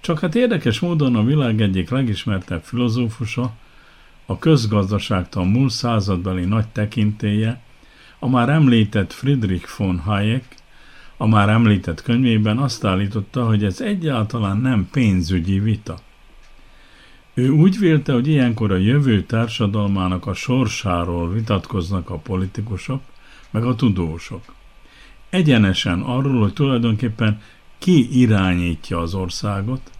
Csak 0.00 0.18
hát 0.18 0.34
érdekes 0.34 0.80
módon 0.80 1.16
a 1.16 1.24
világ 1.24 1.60
egyik 1.60 1.90
legismertebb 1.90 2.62
filozófusa, 2.62 3.52
a 4.26 4.38
közgazdaságtan 4.38 5.46
múlt 5.46 5.70
századbeli 5.70 6.44
nagy 6.44 6.66
tekintéje, 6.66 7.60
a 8.18 8.28
már 8.28 8.48
említett 8.48 9.12
Friedrich 9.12 9.78
von 9.78 9.98
Hayek, 9.98 10.54
a 11.16 11.26
már 11.26 11.48
említett 11.48 12.02
könyvében 12.02 12.58
azt 12.58 12.84
állította, 12.84 13.46
hogy 13.46 13.64
ez 13.64 13.80
egyáltalán 13.80 14.56
nem 14.56 14.88
pénzügyi 14.92 15.58
vita– 15.58 15.98
ő 17.40 17.50
úgy 17.50 17.78
vélte, 17.78 18.12
hogy 18.12 18.26
ilyenkor 18.28 18.72
a 18.72 18.76
jövő 18.76 19.22
társadalmának 19.22 20.26
a 20.26 20.34
sorsáról 20.34 21.32
vitatkoznak 21.32 22.10
a 22.10 22.18
politikusok, 22.18 23.02
meg 23.50 23.64
a 23.64 23.74
tudósok. 23.74 24.54
Egyenesen 25.30 26.00
arról, 26.00 26.40
hogy 26.40 26.52
tulajdonképpen 26.52 27.40
ki 27.78 28.20
irányítja 28.20 28.98
az 28.98 29.14
országot, 29.14 29.90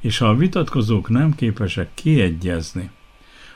és 0.00 0.18
ha 0.18 0.28
a 0.28 0.36
vitatkozók 0.36 1.08
nem 1.08 1.34
képesek 1.34 1.90
kiegyezni, 1.94 2.90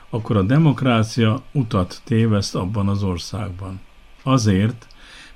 akkor 0.09 0.37
a 0.37 0.41
demokrácia 0.41 1.41
utat 1.51 2.01
téveszt 2.03 2.55
abban 2.55 2.87
az 2.87 3.03
országban. 3.03 3.79
Azért, 4.23 4.87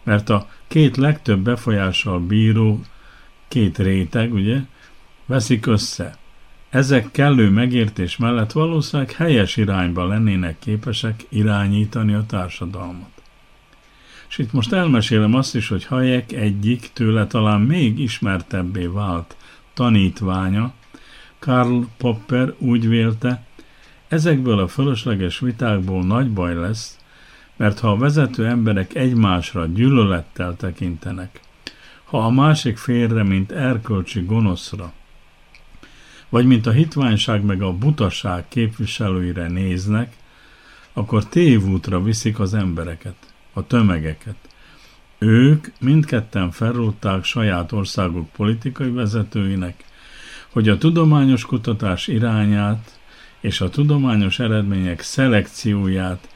mert 0.04 0.30
a 0.30 0.50
két 0.68 0.98
legtöbb 0.98 1.40
befolyással 1.40 2.20
bíró 2.20 2.80
két 3.48 3.78
réteg, 3.78 4.34
ugye, 4.34 4.60
veszik 5.26 5.66
össze 5.66 6.18
ezek 6.70 7.12
kellő 7.12 7.50
megértés 7.50 8.18
mellett 8.18 8.52
valószínűleg 8.52 9.12
helyes 9.12 9.58
irányba 9.58 10.08
lennének 10.08 10.60
képesek 10.60 11.26
irányítani 11.30 12.14
a 12.14 12.26
társadalmat. 12.28 13.10
És 14.30 14.38
itt 14.38 14.52
most 14.52 14.74
elmesélem 14.74 15.34
azt 15.34 15.56
is, 15.56 15.68
hogy 15.68 15.86
Hayek 15.86 16.32
egyik, 16.32 16.90
tőle 16.94 17.28
talán 17.28 17.62
még 17.62 18.00
ismertebbé 18.00 18.86
vált 18.86 19.36
tanítványa, 19.74 20.74
Karl 21.40 21.80
Popper 21.98 22.54
úgy 22.58 22.88
vélte, 22.88 23.44
ezekből 24.08 24.60
a 24.60 24.68
fölösleges 24.68 25.40
vitákból 25.40 26.04
nagy 26.04 26.32
baj 26.32 26.56
lesz, 26.56 26.98
mert 27.56 27.80
ha 27.80 27.90
a 27.90 27.98
vezető 27.98 28.48
emberek 28.48 28.96
egymásra 28.96 29.66
gyűlölettel 29.66 30.56
tekintenek, 30.56 31.40
ha 32.04 32.18
a 32.18 32.30
másik 32.30 32.78
félre, 32.78 33.24
mint 33.24 33.52
erkölcsi 33.52 34.22
gonoszra, 34.22 34.94
vagy 36.30 36.46
mint 36.46 36.66
a 36.66 36.72
hitványság 36.72 37.44
meg 37.44 37.62
a 37.62 37.74
butaság 37.74 38.48
képviselőire 38.48 39.48
néznek, 39.48 40.14
akkor 40.94 41.26
tévútra 41.26 42.04
viszik 42.04 42.40
az 42.40 42.54
embereket, 42.54 43.16
a 43.54 43.68
tömegeket. 43.68 44.36
Ők 45.18 45.68
mindketten 45.80 46.52
felrúgták 46.52 47.24
saját 47.24 47.72
országuk 47.72 48.30
politikai 48.30 48.92
vezetőinek, 48.92 49.84
hogy 50.50 50.70
a 50.70 50.78
tudományos 50.78 51.46
kutatás 51.46 52.08
irányát 52.08 53.00
és 53.40 53.62
a 53.62 53.70
tudományos 53.70 54.40
eredmények 54.40 55.02
szelekcióját 55.02 56.30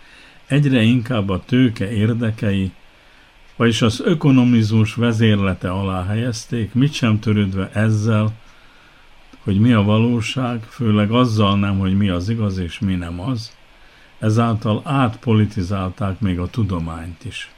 egyre 0.45 0.81
inkább 0.81 1.29
a 1.29 1.43
tőke 1.45 1.91
érdekei, 1.91 2.71
vagyis 3.55 3.81
az 3.81 4.01
ökonomizmus 4.05 4.95
vezérlete 4.95 5.71
alá 5.71 6.05
helyezték, 6.05 6.73
mit 6.73 6.93
sem 6.93 7.19
törődve 7.19 7.69
ezzel, 7.73 8.33
hogy 9.43 9.59
mi 9.59 9.73
a 9.73 9.81
valóság, 9.81 10.63
főleg 10.63 11.11
azzal 11.11 11.59
nem, 11.59 11.79
hogy 11.79 11.97
mi 11.97 12.09
az 12.09 12.29
igaz 12.29 12.57
és 12.57 12.79
mi 12.79 12.95
nem 12.95 13.19
az, 13.19 13.51
ezáltal 14.19 14.81
átpolitizálták 14.83 16.19
még 16.19 16.39
a 16.39 16.49
tudományt 16.49 17.25
is. 17.25 17.51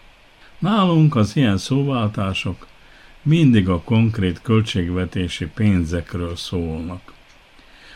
Nálunk 0.59 1.15
az 1.15 1.35
ilyen 1.35 1.57
szóváltások 1.57 2.67
mindig 3.21 3.69
a 3.69 3.81
konkrét 3.81 4.41
költségvetési 4.41 5.45
pénzekről 5.45 6.35
szólnak. 6.35 7.13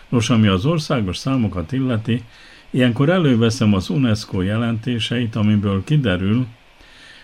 Nos, 0.10 0.30
ami 0.30 0.48
az 0.48 0.66
országos 0.66 1.18
számokat 1.18 1.72
illeti, 1.72 2.24
ilyenkor 2.70 3.10
előveszem 3.10 3.74
az 3.74 3.90
UNESCO 3.90 4.42
jelentéseit, 4.42 5.36
amiből 5.36 5.84
kiderül, 5.84 6.46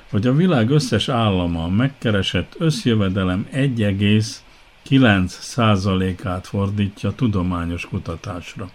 hogy 0.10 0.28
a 0.28 0.36
világ 0.36 0.70
összes 0.70 1.10
állama 1.10 1.68
megkeresett 1.68 2.56
összjövedelem 2.58 3.48
9%-át 4.90 6.48
fordítja 6.48 7.12
tudományos 7.12 7.86
kutatásra. 7.86 8.70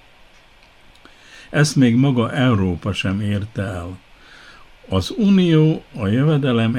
Ezt 1.51 1.77
még 1.77 1.95
maga 1.95 2.33
Európa 2.33 2.93
sem 2.93 3.21
érte 3.21 3.63
el. 3.63 3.99
Az 4.89 5.15
Unió 5.17 5.85
a 5.97 6.07
jövedelem 6.07 6.73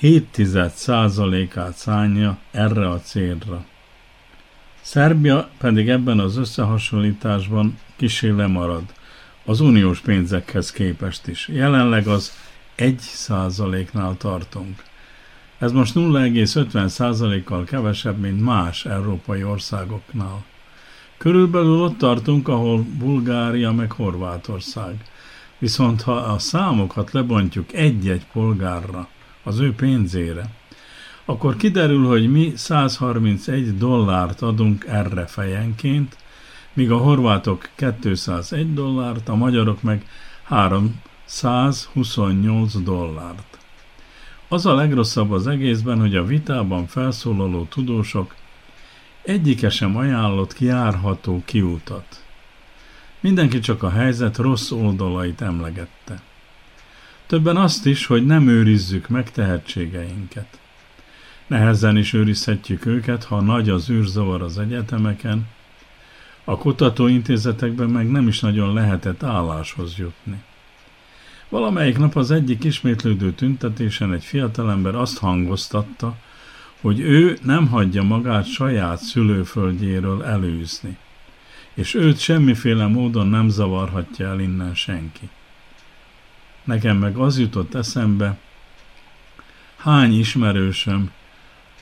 1,7%-át 0.00 1.76
szánja 1.76 2.38
erre 2.50 2.88
a 2.90 3.00
célra. 3.00 3.64
Szerbia 4.80 5.48
pedig 5.58 5.88
ebben 5.88 6.18
az 6.18 6.36
összehasonlításban 6.36 7.78
kisé 7.96 8.28
lemarad, 8.28 8.84
az 9.44 9.60
uniós 9.60 10.00
pénzekhez 10.00 10.72
képest 10.72 11.26
is. 11.26 11.48
Jelenleg 11.48 12.06
az 12.06 12.32
1 12.74 12.98
százaléknál 12.98 14.16
tartunk. 14.16 14.82
Ez 15.64 15.72
most 15.72 15.94
0,50 15.94 16.86
százalékkal 16.86 17.64
kevesebb, 17.64 18.18
mint 18.18 18.42
más 18.42 18.84
európai 18.84 19.44
országoknál. 19.44 20.44
Körülbelül 21.16 21.82
ott 21.82 21.98
tartunk, 21.98 22.48
ahol 22.48 22.86
Bulgária 22.98 23.72
meg 23.72 23.92
Horvátország. 23.92 25.04
Viszont 25.58 26.02
ha 26.02 26.12
a 26.12 26.38
számokat 26.38 27.12
lebontjuk 27.12 27.72
egy-egy 27.72 28.26
polgárra, 28.32 29.08
az 29.42 29.58
ő 29.58 29.74
pénzére, 29.74 30.50
akkor 31.24 31.56
kiderül, 31.56 32.06
hogy 32.06 32.30
mi 32.30 32.52
131 32.56 33.76
dollárt 33.76 34.42
adunk 34.42 34.84
erre 34.88 35.26
fejenként, 35.26 36.16
míg 36.72 36.90
a 36.90 36.96
horvátok 36.96 37.68
201 37.74 38.74
dollárt, 38.74 39.28
a 39.28 39.34
magyarok 39.34 39.82
meg 39.82 40.06
328 40.42 42.82
dollárt. 42.82 43.53
Az 44.54 44.66
a 44.66 44.74
legrosszabb 44.74 45.30
az 45.30 45.46
egészben, 45.46 46.00
hogy 46.00 46.16
a 46.16 46.24
vitában 46.24 46.86
felszólaló 46.86 47.64
tudósok 47.64 48.34
egyike 49.22 49.70
sem 49.70 49.96
ajánlott 49.96 50.52
kiárható 50.52 51.42
kiutat. 51.44 52.24
Mindenki 53.20 53.58
csak 53.58 53.82
a 53.82 53.90
helyzet 53.90 54.36
rossz 54.36 54.70
oldalait 54.70 55.40
emlegette. 55.40 56.22
Többen 57.26 57.56
azt 57.56 57.86
is, 57.86 58.06
hogy 58.06 58.26
nem 58.26 58.48
őrizzük 58.48 59.08
meg 59.08 59.30
tehetségeinket. 59.30 60.58
Nehezen 61.46 61.96
is 61.96 62.12
őrizhetjük 62.12 62.86
őket, 62.86 63.24
ha 63.24 63.40
nagy 63.40 63.68
az 63.68 63.90
űrzavar 63.90 64.42
az 64.42 64.58
egyetemeken, 64.58 65.48
a 66.44 66.58
kutatóintézetekben 66.58 67.90
meg 67.90 68.10
nem 68.10 68.28
is 68.28 68.40
nagyon 68.40 68.72
lehetett 68.72 69.22
álláshoz 69.22 69.98
jutni. 69.98 70.42
Valamelyik 71.54 71.98
nap 71.98 72.16
az 72.16 72.30
egyik 72.30 72.64
ismétlődő 72.64 73.32
tüntetésen 73.32 74.12
egy 74.12 74.24
fiatalember 74.24 74.94
azt 74.94 75.18
hangoztatta, 75.18 76.16
hogy 76.80 77.00
ő 77.00 77.38
nem 77.42 77.68
hagyja 77.68 78.02
magát 78.02 78.46
saját 78.46 78.98
szülőföldjéről 78.98 80.24
előzni, 80.24 80.96
és 81.74 81.94
őt 81.94 82.18
semmiféle 82.18 82.86
módon 82.86 83.26
nem 83.26 83.48
zavarhatja 83.48 84.28
el 84.28 84.40
innen 84.40 84.74
senki. 84.74 85.28
Nekem 86.64 86.96
meg 86.96 87.16
az 87.16 87.38
jutott 87.38 87.74
eszembe, 87.74 88.38
hány 89.76 90.18
ismerősöm 90.18 91.10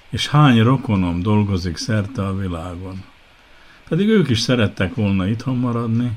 és 0.09 0.29
hány 0.29 0.63
rokonom 0.63 1.23
dolgozik 1.23 1.77
szerte 1.77 2.27
a 2.27 2.37
világon. 2.37 3.05
Pedig 3.89 4.09
ők 4.09 4.29
is 4.29 4.41
szerettek 4.41 4.95
volna 4.95 5.29
itthon 5.29 5.57
maradni, 5.57 6.11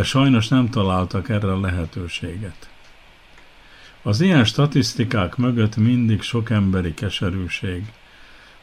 de 0.00 0.06
sajnos 0.06 0.48
nem 0.48 0.70
találtak 0.70 1.28
erre 1.28 1.52
lehetőséget. 1.54 2.70
Az 4.02 4.20
ilyen 4.20 4.44
statisztikák 4.44 5.36
mögött 5.36 5.76
mindig 5.76 6.22
sok 6.22 6.50
emberi 6.50 6.94
keserűség, 6.94 7.92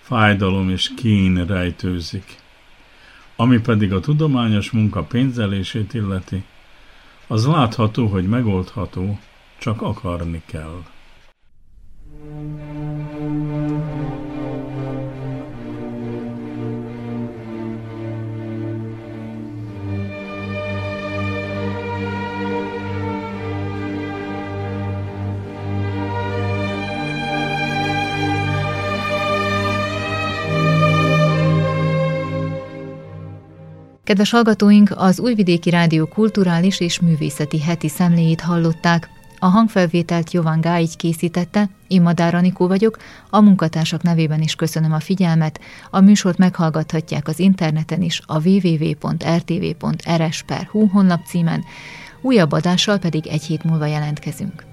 fájdalom 0.02 0.70
és 0.70 0.92
kín 0.96 1.46
rejtőzik. 1.46 2.36
Ami 3.36 3.60
pedig 3.60 3.94
a 3.94 4.00
tudományos 4.00 4.72
munka 4.72 5.04
pénzelését 5.04 5.94
illeti, 5.94 6.44
az 7.28 7.46
látható, 7.46 8.08
hogy 8.08 8.28
megoldható, 8.28 9.20
csak 9.58 9.82
akarni 9.82 10.42
kell. 10.46 10.84
Kedves 34.08 34.32
hallgatóink, 34.32 34.92
az 34.96 35.20
Újvidéki 35.20 35.70
Rádió 35.70 36.06
kulturális 36.06 36.80
és 36.80 37.00
művészeti 37.00 37.62
heti 37.62 37.88
szemléjét 37.90 38.42
hallották. 38.42 39.10
A 39.40 39.46
hangfelvételt 39.46 40.32
Jovan 40.32 40.62
Gáigy 40.62 40.96
készítette, 40.96 41.70
én 41.88 42.02
Madár 42.02 42.36
Anikó 42.36 42.68
vagyok, 42.68 42.98
a 43.30 43.42
munkatársak 43.42 44.02
nevében 44.02 44.42
is 44.42 44.56
köszönöm 44.56 44.94
a 44.94 45.00
figyelmet. 45.00 45.60
A 45.90 46.00
műsort 46.00 46.38
meghallgathatják 46.38 47.28
az 47.28 47.40
interneten 47.40 48.02
is 48.02 48.22
a 48.26 48.48
www.rtv.rs.hu 48.48 49.68
honlap 50.88 51.26
címen, 51.26 51.64
újabb 52.22 52.52
adással 52.52 52.98
pedig 52.98 53.28
egy 53.28 53.44
hét 53.44 53.64
múlva 53.64 53.86
jelentkezünk. 53.86 54.67